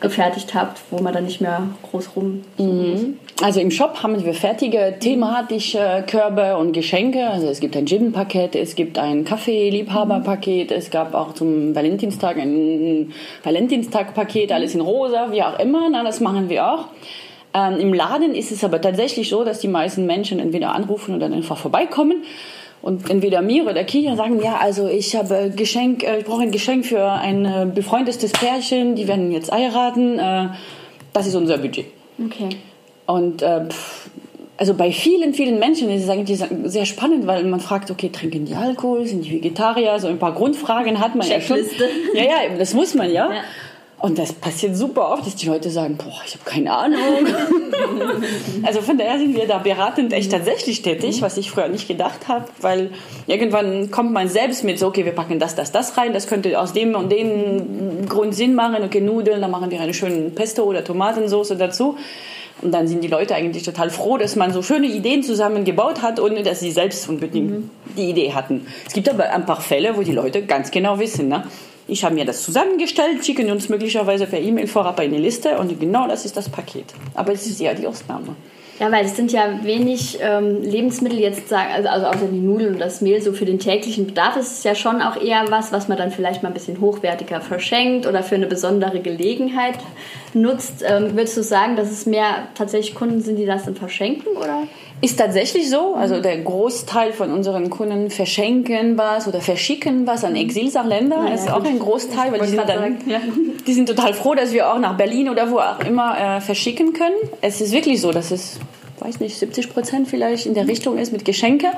gefertigt 0.00 0.54
habt, 0.54 0.80
wo 0.90 1.02
man 1.02 1.12
dann 1.12 1.24
nicht 1.24 1.40
mehr 1.40 1.62
groß 1.90 2.10
rum. 2.16 2.42
Mhm. 2.58 3.18
Also 3.42 3.60
im 3.60 3.70
Shop 3.70 4.02
haben 4.02 4.24
wir 4.24 4.34
fertige 4.34 4.94
thematische 4.98 6.04
Körbe 6.06 6.56
und 6.56 6.72
Geschenke. 6.72 7.28
Also 7.28 7.48
es 7.48 7.60
gibt 7.60 7.76
ein 7.76 7.86
Gin-Paket, 7.86 8.54
es 8.54 8.74
gibt 8.74 8.98
ein 8.98 9.24
Kaffee-Liebhaber-Paket, 9.24 10.70
es 10.70 10.90
gab 10.90 11.14
auch 11.14 11.34
zum 11.34 11.74
Valentinstag 11.74 12.38
ein 12.38 13.12
Valentinstag-Paket, 13.42 14.52
alles 14.52 14.74
in 14.74 14.80
rosa, 14.80 15.32
wie 15.32 15.42
auch 15.42 15.58
immer. 15.58 15.88
Na, 15.90 16.02
das 16.02 16.20
machen 16.20 16.48
wir 16.48 16.66
auch. 16.70 16.86
Ähm, 17.54 17.78
Im 17.78 17.94
Laden 17.94 18.34
ist 18.34 18.52
es 18.52 18.64
aber 18.64 18.80
tatsächlich 18.80 19.28
so, 19.28 19.44
dass 19.44 19.60
die 19.60 19.68
meisten 19.68 20.06
Menschen 20.06 20.38
entweder 20.38 20.74
anrufen 20.74 21.14
oder 21.14 21.28
dann 21.28 21.34
einfach 21.36 21.56
vorbeikommen 21.56 22.22
und 22.82 23.10
entweder 23.10 23.42
mir 23.42 23.64
oder 23.64 23.82
Kia 23.84 24.16
sagen, 24.16 24.40
ja, 24.42 24.58
also 24.58 24.88
ich 24.88 25.16
habe 25.16 25.52
Geschenk, 25.54 26.02
äh, 26.04 26.18
ich 26.18 26.24
brauche 26.24 26.42
ein 26.42 26.52
Geschenk 26.52 26.86
für 26.86 27.04
ein 27.04 27.44
äh, 27.44 27.66
befreundetes 27.72 28.32
Pärchen, 28.32 28.94
die 28.94 29.08
werden 29.08 29.32
jetzt 29.32 29.50
heiraten. 29.50 30.18
Äh, 30.18 30.48
das 31.12 31.26
ist 31.26 31.34
unser 31.34 31.58
Budget. 31.58 31.86
Okay. 32.24 32.50
Und 33.06 33.42
also 34.58 34.74
bei 34.74 34.90
vielen, 34.90 35.32
vielen 35.34 35.58
Menschen 35.58 35.90
ist 35.90 36.04
es 36.04 36.08
eigentlich 36.08 36.42
sehr 36.64 36.86
spannend, 36.86 37.26
weil 37.26 37.44
man 37.44 37.60
fragt, 37.60 37.90
okay, 37.90 38.08
trinken 38.08 38.46
die 38.46 38.54
Alkohol, 38.54 39.06
sind 39.06 39.24
die 39.24 39.32
Vegetarier? 39.32 39.98
So 39.98 40.08
ein 40.08 40.18
paar 40.18 40.34
Grundfragen 40.34 40.98
hat 40.98 41.14
man 41.14 41.26
ja 41.26 41.40
schon. 41.40 41.58
Ja, 42.14 42.22
ja, 42.22 42.56
das 42.58 42.74
muss 42.74 42.94
man 42.94 43.10
ja. 43.10 43.32
ja. 43.32 43.40
Und 43.98 44.18
das 44.18 44.34
passiert 44.34 44.76
super 44.76 45.10
oft, 45.10 45.26
dass 45.26 45.36
die 45.36 45.46
Leute 45.46 45.70
sagen, 45.70 45.96
boah, 45.96 46.20
ich 46.26 46.34
habe 46.34 46.44
keine 46.44 46.70
Ahnung. 46.70 47.00
also 48.62 48.82
von 48.82 48.98
daher 48.98 49.18
sind 49.18 49.34
wir 49.34 49.46
da 49.46 49.56
beratend 49.58 50.12
echt 50.12 50.30
tatsächlich 50.30 50.82
tätig, 50.82 51.22
was 51.22 51.38
ich 51.38 51.50
früher 51.50 51.68
nicht 51.68 51.88
gedacht 51.88 52.28
habe, 52.28 52.44
weil 52.60 52.90
irgendwann 53.26 53.90
kommt 53.90 54.12
man 54.12 54.28
selbst 54.28 54.64
mit 54.64 54.78
so, 54.78 54.88
okay, 54.88 55.06
wir 55.06 55.12
packen 55.12 55.38
das, 55.38 55.54
das, 55.54 55.72
das 55.72 55.96
rein, 55.96 56.12
das 56.12 56.26
könnte 56.26 56.60
aus 56.60 56.74
dem 56.74 56.94
und 56.94 57.10
dem 57.10 58.06
Grund 58.06 58.34
Sinn 58.34 58.54
machen, 58.54 58.84
okay, 58.84 59.00
Nudeln, 59.00 59.40
dann 59.40 59.50
machen 59.50 59.70
wir 59.70 59.80
eine 59.80 59.94
schöne 59.94 60.28
Pesto 60.28 60.64
oder 60.64 60.84
Tomatensauce 60.84 61.54
dazu. 61.58 61.96
Und 62.62 62.72
dann 62.72 62.88
sind 62.88 63.02
die 63.02 63.08
Leute 63.08 63.34
eigentlich 63.34 63.62
total 63.64 63.90
froh, 63.90 64.16
dass 64.18 64.36
man 64.36 64.52
so 64.52 64.62
schöne 64.62 64.86
Ideen 64.86 65.22
zusammengebaut 65.22 66.02
hat, 66.02 66.20
ohne 66.20 66.42
dass 66.42 66.60
sie 66.60 66.70
selbst 66.70 67.08
unbedingt 67.08 67.50
mhm. 67.50 67.70
die 67.96 68.10
Idee 68.10 68.32
hatten. 68.32 68.66
Es 68.86 68.92
gibt 68.92 69.08
aber 69.08 69.30
ein 69.30 69.44
paar 69.46 69.60
Fälle, 69.60 69.96
wo 69.96 70.02
die 70.02 70.12
Leute 70.12 70.42
ganz 70.42 70.70
genau 70.70 70.98
wissen, 70.98 71.28
ne? 71.28 71.44
Ich 71.88 72.04
habe 72.04 72.14
mir 72.14 72.24
das 72.24 72.42
zusammengestellt, 72.42 73.24
schicken 73.24 73.50
uns 73.50 73.68
möglicherweise 73.68 74.26
per 74.26 74.40
E-Mail 74.40 74.66
vorab 74.66 74.98
eine 74.98 75.18
Liste 75.18 75.56
und 75.58 75.78
genau 75.78 76.08
das 76.08 76.24
ist 76.24 76.36
das 76.36 76.48
Paket. 76.48 76.86
Aber 77.14 77.32
es 77.32 77.46
ist 77.46 77.60
ja 77.60 77.74
die 77.74 77.86
Ausnahme. 77.86 78.34
Ja, 78.78 78.92
weil 78.92 79.06
es 79.06 79.16
sind 79.16 79.32
ja 79.32 79.60
wenig 79.62 80.18
ähm, 80.20 80.62
Lebensmittel 80.62 81.18
jetzt 81.18 81.50
also, 81.50 81.88
also 81.88 82.06
außer 82.06 82.26
die 82.30 82.40
Nudeln 82.40 82.74
und 82.74 82.80
das 82.80 83.00
Mehl, 83.00 83.22
so 83.22 83.32
für 83.32 83.46
den 83.46 83.58
täglichen 83.58 84.06
Bedarf 84.06 84.36
ist 84.36 84.58
es 84.58 84.64
ja 84.64 84.74
schon 84.74 85.00
auch 85.00 85.16
eher 85.16 85.44
was, 85.48 85.72
was 85.72 85.88
man 85.88 85.96
dann 85.96 86.10
vielleicht 86.10 86.42
mal 86.42 86.50
ein 86.50 86.54
bisschen 86.54 86.80
hochwertiger 86.80 87.40
verschenkt 87.40 88.06
oder 88.06 88.22
für 88.22 88.34
eine 88.34 88.46
besondere 88.46 89.00
Gelegenheit 89.00 89.76
nutzt. 90.36 90.84
Ähm, 90.86 91.16
würdest 91.16 91.36
du 91.36 91.42
sagen, 91.42 91.76
dass 91.76 91.90
es 91.90 92.06
mehr 92.06 92.48
tatsächlich 92.54 92.94
Kunden 92.94 93.20
sind, 93.20 93.36
die 93.36 93.46
das 93.46 93.64
dann 93.64 93.74
verschenken 93.74 94.36
oder? 94.36 94.62
Ist 95.00 95.18
tatsächlich 95.18 95.68
so. 95.68 95.94
Also 95.94 96.20
der 96.20 96.38
Großteil 96.38 97.12
von 97.12 97.30
unseren 97.30 97.68
Kunden 97.68 98.10
verschenken 98.10 98.96
was 98.96 99.28
oder 99.28 99.40
verschicken 99.40 100.06
was 100.06 100.24
an 100.24 100.36
Exilsachländer. 100.36 101.26
Ja, 101.28 101.34
ist 101.34 101.50
auch 101.50 101.64
ein 101.64 101.78
Großteil, 101.78 102.32
weil 102.32 102.40
die 102.40 102.46
sind, 102.46 102.66
dann, 102.66 102.98
ja. 103.06 103.20
die 103.66 103.74
sind 103.74 103.88
total 103.88 104.14
froh, 104.14 104.34
dass 104.34 104.52
wir 104.52 104.72
auch 104.72 104.78
nach 104.78 104.96
Berlin 104.96 105.28
oder 105.28 105.50
wo 105.50 105.58
auch 105.58 105.80
immer 105.80 106.16
äh, 106.18 106.40
verschicken 106.40 106.92
können. 106.92 107.16
Es 107.42 107.60
ist 107.60 107.72
wirklich 107.72 108.00
so, 108.00 108.10
dass 108.10 108.30
es, 108.30 108.58
weiß 109.00 109.20
nicht, 109.20 109.36
70 109.36 109.68
Prozent 109.70 110.08
vielleicht 110.08 110.46
in 110.46 110.54
der 110.54 110.66
Richtung 110.66 110.96
ist 110.96 111.12
mit 111.12 111.24
Geschenke. 111.26 111.68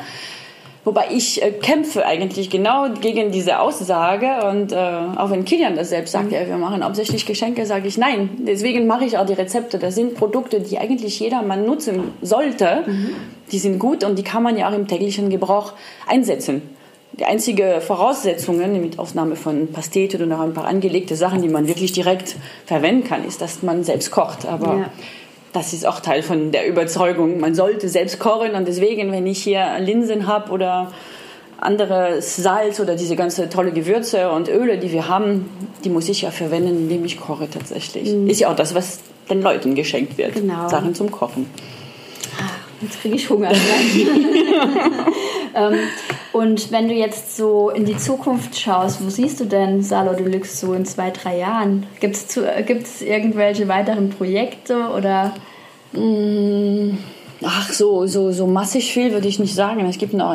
Wobei 0.89 1.09
ich 1.13 1.43
äh, 1.43 1.51
kämpfe 1.51 2.07
eigentlich 2.07 2.49
genau 2.49 2.89
gegen 2.89 3.31
diese 3.31 3.61
Aussage 3.61 4.49
und 4.49 4.73
äh, 4.73 4.77
auch 4.77 5.31
wenn 5.31 5.45
Kilian 5.45 5.77
das 5.77 5.91
selbst 5.91 6.13
sagt, 6.13 6.29
mhm. 6.29 6.33
ja, 6.33 6.47
wir 6.47 6.57
machen 6.57 6.83
hauptsächlich 6.83 7.27
Geschenke, 7.27 7.67
sage 7.67 7.87
ich 7.87 7.99
nein. 7.99 8.31
Deswegen 8.39 8.87
mache 8.87 9.05
ich 9.05 9.19
auch 9.19 9.27
die 9.27 9.35
Rezepte. 9.35 9.79
Das 9.79 9.95
sind 9.95 10.15
Produkte, 10.15 10.61
die 10.61 10.79
eigentlich 10.79 11.21
jedermann 11.21 11.67
nutzen 11.67 12.13
sollte. 12.23 12.85
Mhm. 12.87 13.11
Die 13.53 13.59
sind 13.59 13.79
gut 13.79 14.03
und 14.03 14.19
die 14.19 14.23
kann 14.23 14.43
man 14.43 14.57
ja 14.57 14.71
auch 14.71 14.73
im 14.73 14.89
täglichen 14.89 15.29
Gebrauch 15.29 15.75
einsetzen. 16.07 16.63
Die 17.13 17.27
einzige 17.27 17.83
Voraussetzung, 17.83 18.57
mit 18.81 18.99
Ausnahme 18.99 19.37
von 19.37 19.71
Pastete 19.71 20.23
und 20.23 20.31
noch 20.31 20.41
ein 20.41 20.55
paar 20.55 20.67
angelegte 20.67 21.17
Sachen, 21.17 21.43
die 21.43 21.51
man 21.51 21.69
wirklich 21.69 21.93
direkt 21.93 22.35
verwenden 22.65 23.07
kann, 23.07 23.27
ist, 23.27 23.43
dass 23.43 23.63
man 23.63 23.85
selbst 23.85 24.11
kocht. 24.11 24.47
Aber 24.47 24.75
ja 24.75 24.91
das 25.53 25.73
ist 25.73 25.87
auch 25.87 26.01
Teil 26.01 26.23
von 26.23 26.53
der 26.53 26.67
Überzeugung. 26.69 27.41
Man 27.41 27.55
sollte 27.55 27.89
selbst 27.89 28.19
kochen 28.19 28.55
und 28.55 28.69
deswegen, 28.69 29.13
wenn 29.13 29.27
ich 29.27 29.43
hier 29.43 29.79
Linsen 29.81 30.27
habe 30.27 30.53
oder 30.53 30.93
anderes 31.61 32.37
Salz 32.37 32.79
oder 32.81 32.95
diese 32.95 33.17
ganze 33.17 33.49
tolle 33.49 33.73
Gewürze 33.73 34.31
und 34.31 34.49
Öle, 34.49 34.79
die 34.79 34.93
wir 34.93 35.09
haben, 35.09 35.51
die 35.85 35.91
muss 35.91 36.09
ich 36.09 36.23
ja 36.23 36.31
verwenden, 36.31 36.77
indem 36.83 37.05
ich 37.05 37.19
koche 37.21 37.51
tatsächlich. 37.51 38.13
Mhm. 38.13 38.29
Ist 38.29 38.41
ja 38.41 38.51
auch 38.51 38.57
das, 38.57 38.75
was 38.75 39.01
den 39.29 39.43
Leuten 39.43 39.75
geschenkt 39.75 40.17
wird. 40.19 40.35
Genau. 40.35 40.69
Sachen 40.69 40.95
zum 40.95 41.11
Kochen. 41.11 41.47
Jetzt 42.81 43.01
kriege 43.01 43.17
ich 43.17 43.29
Hunger. 43.29 43.51
ähm, 45.55 45.79
und 46.33 46.71
wenn 46.73 46.89
du 46.89 46.95
jetzt 46.95 47.37
so 47.37 47.71
in 47.71 47.85
die 47.85 47.97
Zukunft 47.97 48.59
schaust, 48.59 49.05
wo 49.05 49.11
siehst 49.11 49.41
du 49.41 49.45
denn 49.45 49.83
Salo 49.83 50.15
Deluxe 50.15 50.57
so 50.57 50.73
in 50.75 50.85
zwei, 50.85 51.11
drei 51.11 51.39
Jahren? 51.39 51.87
Gibt 52.01 52.17
es 52.17 53.03
irgendwelche 53.03 53.69
weiteren 53.69 54.11
Projekte 54.11 54.89
oder? 54.97 55.35
Mm, 55.93 56.99
ach, 57.43 57.73
so, 57.73 58.07
so, 58.07 58.33
so 58.33 58.47
massig 58.47 58.93
viel 58.93 59.13
würde 59.13 59.29
ich 59.29 59.39
nicht 59.39 59.55
sagen. 59.55 59.85
Es 59.87 59.99
gibt 59.99 60.15
noch, 60.15 60.35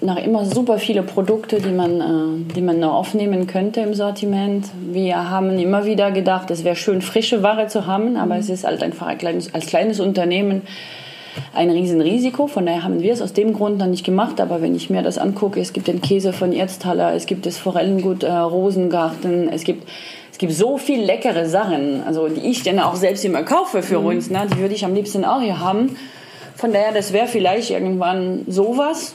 noch 0.00 0.16
immer 0.16 0.44
super 0.44 0.78
viele 0.78 1.02
Produkte, 1.02 1.60
die 1.60 1.72
man, 1.72 2.00
äh, 2.00 2.54
die 2.54 2.62
man 2.62 2.78
noch 2.78 2.94
aufnehmen 2.94 3.46
könnte 3.46 3.80
im 3.80 3.94
Sortiment. 3.94 4.66
Wir 4.90 5.30
haben 5.30 5.58
immer 5.58 5.84
wieder 5.84 6.10
gedacht, 6.10 6.50
es 6.50 6.64
wäre 6.64 6.76
schön, 6.76 7.02
frische 7.02 7.42
Ware 7.42 7.66
zu 7.66 7.86
haben, 7.86 8.16
aber 8.16 8.34
mhm. 8.34 8.40
es 8.40 8.50
ist 8.50 8.64
halt 8.64 8.82
einfach 8.82 9.06
ein 9.06 9.18
kleines, 9.18 9.54
als 9.54 9.66
kleines 9.66 10.00
Unternehmen 10.00 10.62
ein 11.54 11.70
Riesenrisiko. 11.70 12.46
Von 12.46 12.66
daher 12.66 12.82
haben 12.82 13.00
wir 13.00 13.12
es 13.12 13.22
aus 13.22 13.32
dem 13.32 13.52
Grund 13.52 13.80
dann 13.80 13.90
nicht 13.90 14.04
gemacht. 14.04 14.40
Aber 14.40 14.62
wenn 14.62 14.74
ich 14.74 14.90
mir 14.90 15.02
das 15.02 15.18
angucke, 15.18 15.60
es 15.60 15.72
gibt 15.72 15.88
den 15.88 16.00
Käse 16.00 16.32
von 16.32 16.52
Erztaler, 16.52 17.14
es 17.14 17.26
gibt 17.26 17.46
das 17.46 17.58
Forellengut 17.58 18.22
äh, 18.22 18.32
Rosengarten, 18.32 19.48
es 19.48 19.64
gibt 19.64 19.88
es 20.36 20.38
gibt 20.38 20.52
so 20.52 20.76
viel 20.76 21.02
leckere 21.02 21.46
Sachen, 21.46 22.02
also 22.04 22.28
die 22.28 22.42
ich 22.50 22.62
dann 22.62 22.78
auch 22.78 22.94
selbst 22.94 23.24
immer 23.24 23.42
kaufe 23.42 23.82
für 23.82 24.00
mhm. 24.00 24.06
uns. 24.06 24.28
Ne? 24.28 24.46
Die 24.52 24.58
würde 24.58 24.74
ich 24.74 24.84
am 24.84 24.92
liebsten 24.92 25.24
auch 25.24 25.40
hier 25.40 25.60
haben. 25.60 25.96
Von 26.56 26.74
daher, 26.74 26.92
das 26.92 27.14
wäre 27.14 27.26
vielleicht 27.26 27.70
irgendwann 27.70 28.44
sowas. 28.46 29.14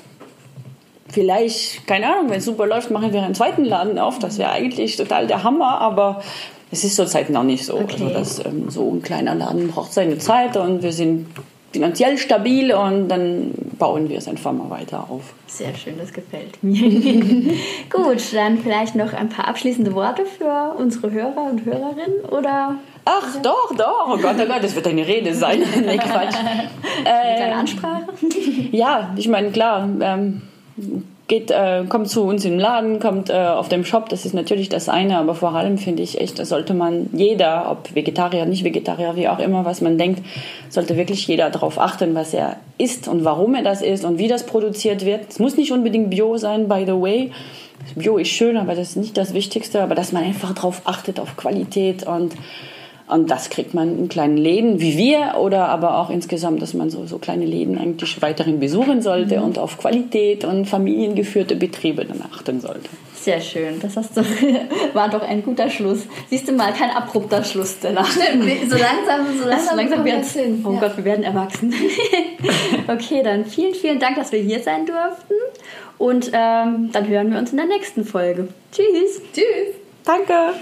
Vielleicht, 1.10 1.86
keine 1.86 2.07
Ahnung, 2.07 2.31
wenn 2.31 2.39
es 2.39 2.45
super 2.45 2.65
läuft, 2.65 2.89
machen 2.89 3.13
wir 3.13 3.21
einen 3.21 3.36
zweiten 3.36 3.65
Laden 3.65 3.99
auf. 3.99 4.17
Das 4.17 4.39
wäre 4.39 4.49
eigentlich 4.49 4.95
total 4.97 5.27
der 5.27 5.43
Hammer, 5.43 5.79
aber 5.79 6.23
es 6.71 6.84
ist 6.84 6.95
zurzeit 6.95 7.29
noch 7.29 7.43
nicht 7.43 7.65
so. 7.65 7.75
Okay. 7.75 8.03
Also 8.03 8.10
das, 8.10 8.45
ähm, 8.45 8.71
so 8.71 8.89
ein 8.91 9.03
kleiner 9.03 9.36
Laden 9.36 9.67
braucht 9.67 9.93
seine 9.93 10.17
Zeit 10.17 10.57
und 10.57 10.81
wir 10.81 10.91
sind 10.91 11.27
finanziell 11.71 12.17
stabil 12.17 12.73
und 12.73 13.07
dann 13.07 13.51
bauen 13.79 14.10
wir 14.10 14.17
es 14.17 14.27
einfach 14.27 14.51
mal 14.51 14.69
weiter 14.69 15.10
auf. 15.10 15.34
Sehr 15.47 15.73
schön, 15.73 15.97
das 15.97 16.12
gefällt 16.12 16.62
mir. 16.62 17.53
Gut, 17.89 18.34
dann 18.34 18.57
vielleicht 18.60 18.95
noch 18.95 19.13
ein 19.13 19.29
paar 19.29 19.47
abschließende 19.47 19.93
Worte 19.93 20.25
für 20.25 20.75
unsere 20.77 21.12
Hörer 21.12 21.49
und 21.49 21.65
Hörerinnen 21.65 22.25
oder? 22.29 22.75
Ach 23.05 23.36
oder? 23.36 23.41
doch, 23.41 23.75
doch, 23.75 24.07
oh 24.10 24.17
Gott, 24.17 24.36
oh 24.39 24.45
Gott, 24.45 24.63
das 24.63 24.75
wird 24.75 24.88
eine 24.88 25.07
Rede 25.07 25.34
sein. 25.34 25.60
nee, 25.86 25.97
Quatsch. 25.97 26.36
Eine 27.05 27.51
ähm, 27.51 27.60
Ansprache? 27.60 28.07
ja, 28.71 29.13
ich 29.15 29.27
meine, 29.27 29.51
klar, 29.51 29.89
ähm, 30.01 30.41
geht, 31.32 31.50
äh, 31.50 31.86
kommt 31.88 32.10
zu 32.10 32.24
uns 32.24 32.44
im 32.44 32.60
Laden, 32.60 33.00
kommt 33.00 33.30
äh, 33.30 33.34
auf 33.34 33.70
dem 33.70 33.86
Shop, 33.86 34.10
das 34.10 34.26
ist 34.26 34.34
natürlich 34.34 34.67
das 34.67 34.89
eine, 34.89 35.17
aber 35.17 35.34
vor 35.34 35.56
allem 35.56 35.78
finde 35.78 36.04
ich 36.04 36.20
echt, 36.20 36.46
sollte 36.46 36.74
man 36.74 37.10
jeder, 37.13 37.72
ob 37.72 37.96
Vegetarier, 37.96 38.46
nicht 38.46 38.65
Vegetarier, 38.65 39.15
wie 39.15 39.30
auch 39.30 39.39
immer, 39.39 39.63
was 39.63 39.80
man 39.80 39.98
denkt, 39.98 40.22
sollte 40.67 40.98
wirklich 40.98 41.26
jeder 41.26 41.50
darauf 41.50 41.80
achten, 41.80 42.15
was 42.15 42.34
er 42.34 42.58
isst 42.78 43.08
und 43.08 43.24
warum 43.24 43.56
er 43.56 43.63
das 43.63 43.82
isst 43.82 44.04
und 44.04 44.17
wie 44.17 44.28
das 44.28 44.46
produziert 44.46 45.06
wird. 45.06 45.22
Es 45.30 45.39
muss 45.39 45.56
nicht 45.56 45.72
unbedingt 45.72 46.10
Bio 46.10 46.36
sein, 46.36 46.67
by 46.67 46.84
the 46.86 47.00
way. 47.00 47.32
Bio 47.96 48.17
ist 48.17 48.28
schön, 48.28 48.58
aber 48.58 48.76
das 48.76 48.89
ist 48.89 48.98
nicht 48.98 49.15
das 49.15 49.34
Wichtigste, 49.34 49.82
aber 49.82 49.96
dass 49.96 50.12
man 50.12 50.26
einfach 50.26 50.54
darauf 50.54 50.82
achtet, 50.84 51.17
auf 51.17 51.38
Qualität 51.38 52.06
und 52.06 52.34
Und 53.12 53.30
das 53.30 53.50
kriegt 53.50 53.74
man 53.74 54.00
in 54.00 54.08
kleinen 54.08 54.38
Läden 54.38 54.80
wie 54.80 54.95
wir 54.95 55.36
oder 55.38 55.67
aber 55.67 55.97
auch 55.97 56.10
insgesamt, 56.10 56.62
dass 56.62 56.74
man 56.74 56.89
so, 56.89 57.06
so 57.06 57.17
kleine 57.17 57.45
Läden 57.45 57.78
eigentlich 57.78 58.21
weiterhin 58.21 58.62
besuchen 58.62 59.02
sollte 59.02 59.39
mhm. 59.39 59.43
und 59.43 59.60
auf 59.60 59.78
Qualität 59.78 60.45
und 60.45 60.65
familiengeführte 60.65 61.58
Betriebe 61.58 62.06
dann 62.06 62.24
achten 62.34 62.62
sollte. 62.62 62.88
Sehr 63.13 63.41
schön. 63.41 63.82
Das 63.82 63.97
hast 63.97 64.15
du, 64.15 64.21
war 64.93 65.10
doch 65.10 65.24
ein 65.24 65.43
guter 65.43 65.69
Schluss. 65.69 66.08
Siehst 66.30 66.47
du 66.47 66.54
mal, 66.54 66.71
kein 66.71 66.89
abrupter 66.89 67.43
Schluss, 67.43 67.76
Stella. 67.80 68.06
Stimmt, 68.06 68.45
so 68.71 68.78
langsam, 68.78 69.38
so 69.38 69.45
langsam, 69.50 69.76
langsam 69.76 70.06
wir 70.06 70.24
hin. 70.24 70.65
Oh 70.65 70.71
ja. 70.71 70.80
Gott, 70.80 70.95
wir 70.95 71.04
werden 71.04 71.26
erwachsen. 71.26 71.74
okay, 72.88 73.24
dann 73.24 73.45
vielen, 73.45 73.76
vielen 73.76 74.00
Dank, 74.00 74.15
dass 74.15 74.32
wir 74.32 74.39
hier 74.39 74.62
sein 74.62 74.86
durften. 74.86 75.34
Und 75.97 76.28
ähm, 76.28 76.91
dann 76.93 77.08
hören 77.10 77.30
wir 77.30 77.39
uns 77.39 77.52
in 77.52 77.58
der 77.58 77.67
nächsten 77.67 78.06
Folge. 78.06 78.47
Tschüss. 78.71 79.21
Tschüss. 79.34 79.76
Danke. 80.06 80.54